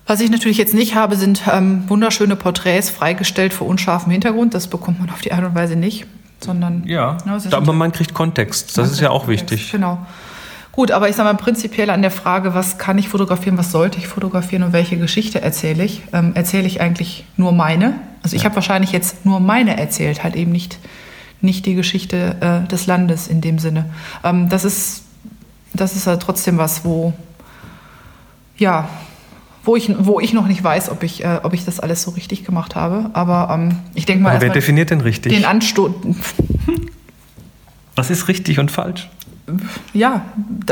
was 0.06 0.20
ich 0.20 0.30
natürlich 0.30 0.58
jetzt 0.58 0.74
nicht 0.74 0.94
habe, 0.94 1.16
sind 1.16 1.42
ähm, 1.52 1.84
wunderschöne 1.88 2.36
Porträts 2.36 2.90
freigestellt 2.90 3.52
vor 3.52 3.66
unscharfem 3.66 4.12
Hintergrund. 4.12 4.54
Das 4.54 4.68
bekommt 4.68 5.00
man 5.00 5.10
auf 5.10 5.20
die 5.20 5.32
Art 5.32 5.44
und 5.44 5.54
Weise 5.54 5.76
nicht 5.76 6.06
sondern. 6.40 6.84
Ja, 6.86 7.18
ja 7.26 7.38
aber 7.52 7.72
man 7.72 7.92
kriegt 7.92 8.14
Kontext. 8.14 8.76
Das 8.76 8.90
ist 8.90 9.00
ja 9.00 9.10
auch 9.10 9.26
Kontext, 9.26 9.50
wichtig. 9.50 9.72
Genau. 9.72 9.98
Gut, 10.72 10.90
aber 10.90 11.08
ich 11.08 11.16
sage 11.16 11.32
mal 11.32 11.38
prinzipiell 11.38 11.88
an 11.88 12.02
der 12.02 12.10
Frage, 12.10 12.52
was 12.52 12.76
kann 12.76 12.98
ich 12.98 13.08
fotografieren, 13.08 13.56
was 13.56 13.72
sollte 13.72 13.98
ich 13.98 14.08
fotografieren 14.08 14.62
und 14.62 14.72
welche 14.74 14.98
Geschichte 14.98 15.40
erzähle 15.40 15.84
ich, 15.84 16.02
ähm, 16.12 16.32
erzähle 16.34 16.66
ich 16.66 16.82
eigentlich 16.82 17.24
nur 17.38 17.52
meine. 17.52 17.94
Also 18.22 18.36
ich 18.36 18.44
habe 18.44 18.56
wahrscheinlich 18.56 18.92
jetzt 18.92 19.24
nur 19.24 19.40
meine 19.40 19.78
erzählt, 19.78 20.22
halt 20.22 20.36
eben 20.36 20.52
nicht, 20.52 20.78
nicht 21.40 21.64
die 21.64 21.74
Geschichte 21.74 22.36
äh, 22.40 22.68
des 22.68 22.86
Landes 22.86 23.26
in 23.26 23.40
dem 23.40 23.58
Sinne. 23.58 23.86
Ähm, 24.22 24.50
das 24.50 24.66
ist, 24.66 25.04
das 25.72 25.96
ist 25.96 26.06
halt 26.06 26.20
trotzdem 26.20 26.58
was, 26.58 26.84
wo, 26.84 27.14
ja, 28.58 28.86
wo 29.66 29.76
ich, 29.76 29.92
wo 29.98 30.20
ich 30.20 30.32
noch 30.32 30.46
nicht 30.46 30.62
weiß, 30.62 30.90
ob 30.90 31.02
ich, 31.02 31.24
äh, 31.24 31.40
ob 31.42 31.52
ich 31.52 31.64
das 31.64 31.80
alles 31.80 32.02
so 32.02 32.12
richtig 32.12 32.44
gemacht 32.44 32.74
habe. 32.74 33.10
Aber 33.12 33.52
ähm, 33.52 33.78
ich 33.94 34.06
denke 34.06 34.22
mal. 34.22 34.30
Aber 34.30 34.40
wer 34.40 34.50
definiert 34.50 34.90
denn 34.90 35.00
richtig? 35.00 35.32
Den 35.32 35.44
Anstoß. 35.44 35.90
Was 37.96 38.10
ist 38.10 38.28
richtig 38.28 38.58
und 38.58 38.70
falsch? 38.70 39.08
Ja, 39.92 40.22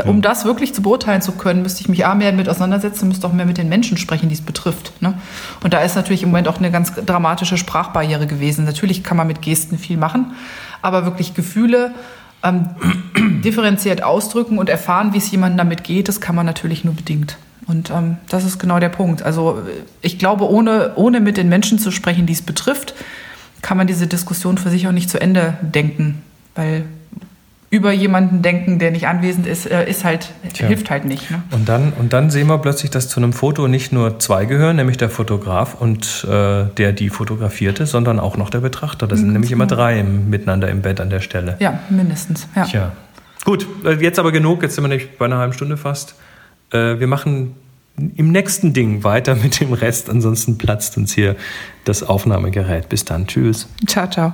um 0.05 0.21
das 0.21 0.43
wirklich 0.43 0.73
zu 0.73 0.81
beurteilen 0.81 1.21
zu 1.21 1.31
können, 1.31 1.61
müsste 1.61 1.81
ich 1.81 1.87
mich 1.87 2.05
A 2.05 2.13
mehr 2.13 2.33
mit 2.33 2.49
auseinandersetzen, 2.49 3.07
müsste 3.07 3.25
auch 3.25 3.31
mehr 3.31 3.45
mit 3.45 3.57
den 3.57 3.69
Menschen 3.69 3.97
sprechen, 3.97 4.27
die 4.27 4.35
es 4.35 4.41
betrifft. 4.41 5.01
Ne? 5.01 5.17
Und 5.63 5.73
da 5.73 5.79
ist 5.79 5.95
natürlich 5.95 6.23
im 6.23 6.29
Moment 6.29 6.49
auch 6.49 6.57
eine 6.57 6.71
ganz 6.71 6.93
dramatische 6.93 7.57
Sprachbarriere 7.57 8.27
gewesen. 8.27 8.65
Natürlich 8.65 9.01
kann 9.01 9.15
man 9.15 9.27
mit 9.27 9.41
Gesten 9.41 9.77
viel 9.77 9.95
machen, 9.95 10.33
aber 10.81 11.05
wirklich 11.05 11.33
Gefühle 11.33 11.93
ähm, 12.43 12.69
differenziert 13.43 14.03
ausdrücken 14.03 14.57
und 14.57 14.69
erfahren, 14.69 15.13
wie 15.13 15.19
es 15.19 15.31
jemandem 15.31 15.57
damit 15.57 15.85
geht, 15.85 16.09
das 16.09 16.19
kann 16.19 16.35
man 16.35 16.45
natürlich 16.45 16.83
nur 16.83 16.95
bedingt. 16.95 17.37
Und 17.67 17.89
ähm, 17.89 18.17
das 18.29 18.45
ist 18.45 18.59
genau 18.59 18.79
der 18.79 18.89
Punkt. 18.89 19.23
Also 19.23 19.61
ich 20.01 20.19
glaube, 20.19 20.49
ohne, 20.49 20.93
ohne 20.95 21.19
mit 21.19 21.37
den 21.37 21.49
Menschen 21.49 21.79
zu 21.79 21.91
sprechen, 21.91 22.25
die 22.25 22.33
es 22.33 22.41
betrifft, 22.41 22.93
kann 23.61 23.77
man 23.77 23.87
diese 23.87 24.07
Diskussion 24.07 24.57
für 24.57 24.69
sich 24.69 24.87
auch 24.87 24.91
nicht 24.91 25.09
zu 25.09 25.19
Ende 25.19 25.57
denken. 25.61 26.21
Weil 26.53 26.85
über 27.71 27.91
jemanden 27.91 28.41
denken, 28.41 28.79
der 28.79 28.91
nicht 28.91 29.07
anwesend 29.07 29.47
ist, 29.47 29.69
äh, 29.69 29.89
ist 29.89 30.05
halt, 30.05 30.29
Tja. 30.53 30.67
hilft 30.67 30.89
halt 30.89 31.03
nicht. 31.05 31.29
Ne? 31.31 31.41
Und, 31.51 31.67
dann, 31.67 31.91
und 31.93 32.13
dann 32.13 32.29
sehen 32.29 32.47
wir 32.47 32.57
plötzlich, 32.59 32.91
dass 32.91 33.09
zu 33.09 33.19
einem 33.19 33.33
Foto 33.33 33.67
nicht 33.67 33.91
nur 33.91 34.19
zwei 34.19 34.45
gehören, 34.45 34.77
nämlich 34.77 34.97
der 34.97 35.09
Fotograf 35.09 35.75
und 35.79 36.25
äh, 36.29 36.65
der 36.77 36.93
die 36.93 37.09
fotografierte, 37.09 37.85
sondern 37.85 38.19
auch 38.19 38.37
noch 38.37 38.49
der 38.49 38.59
Betrachter. 38.59 39.07
Das 39.07 39.19
mhm, 39.19 39.23
sind 39.23 39.33
nämlich 39.33 39.51
immer 39.51 39.65
genau. 39.65 39.81
drei 39.81 39.99
im, 39.99 40.29
miteinander 40.29 40.69
im 40.69 40.83
Bett 40.83 41.01
an 41.01 41.09
der 41.09 41.21
Stelle. 41.21 41.57
Ja, 41.59 41.79
mindestens. 41.89 42.47
Ja. 42.55 42.65
Tja. 42.65 42.91
Gut, 43.43 43.67
äh, 43.83 43.93
jetzt 43.93 44.19
aber 44.19 44.31
genug, 44.31 44.63
jetzt 44.63 44.75
sind 44.75 44.83
wir 44.83 44.87
nämlich 44.87 45.17
bei 45.17 45.25
einer 45.25 45.37
halben 45.37 45.53
Stunde 45.53 45.75
fast. 45.75 46.15
Äh, 46.71 46.99
wir 46.99 47.07
machen 47.07 47.55
im 47.97 48.31
nächsten 48.31 48.73
Ding 48.73 49.03
weiter 49.03 49.35
mit 49.35 49.59
dem 49.59 49.73
Rest. 49.73 50.09
Ansonsten 50.09 50.57
platzt 50.57 50.97
uns 50.97 51.13
hier 51.13 51.35
das 51.85 52.03
Aufnahmegerät. 52.03 52.89
Bis 52.89 53.05
dann. 53.05 53.27
Tschüss. 53.27 53.67
Ciao, 53.87 54.09
ciao. 54.09 54.33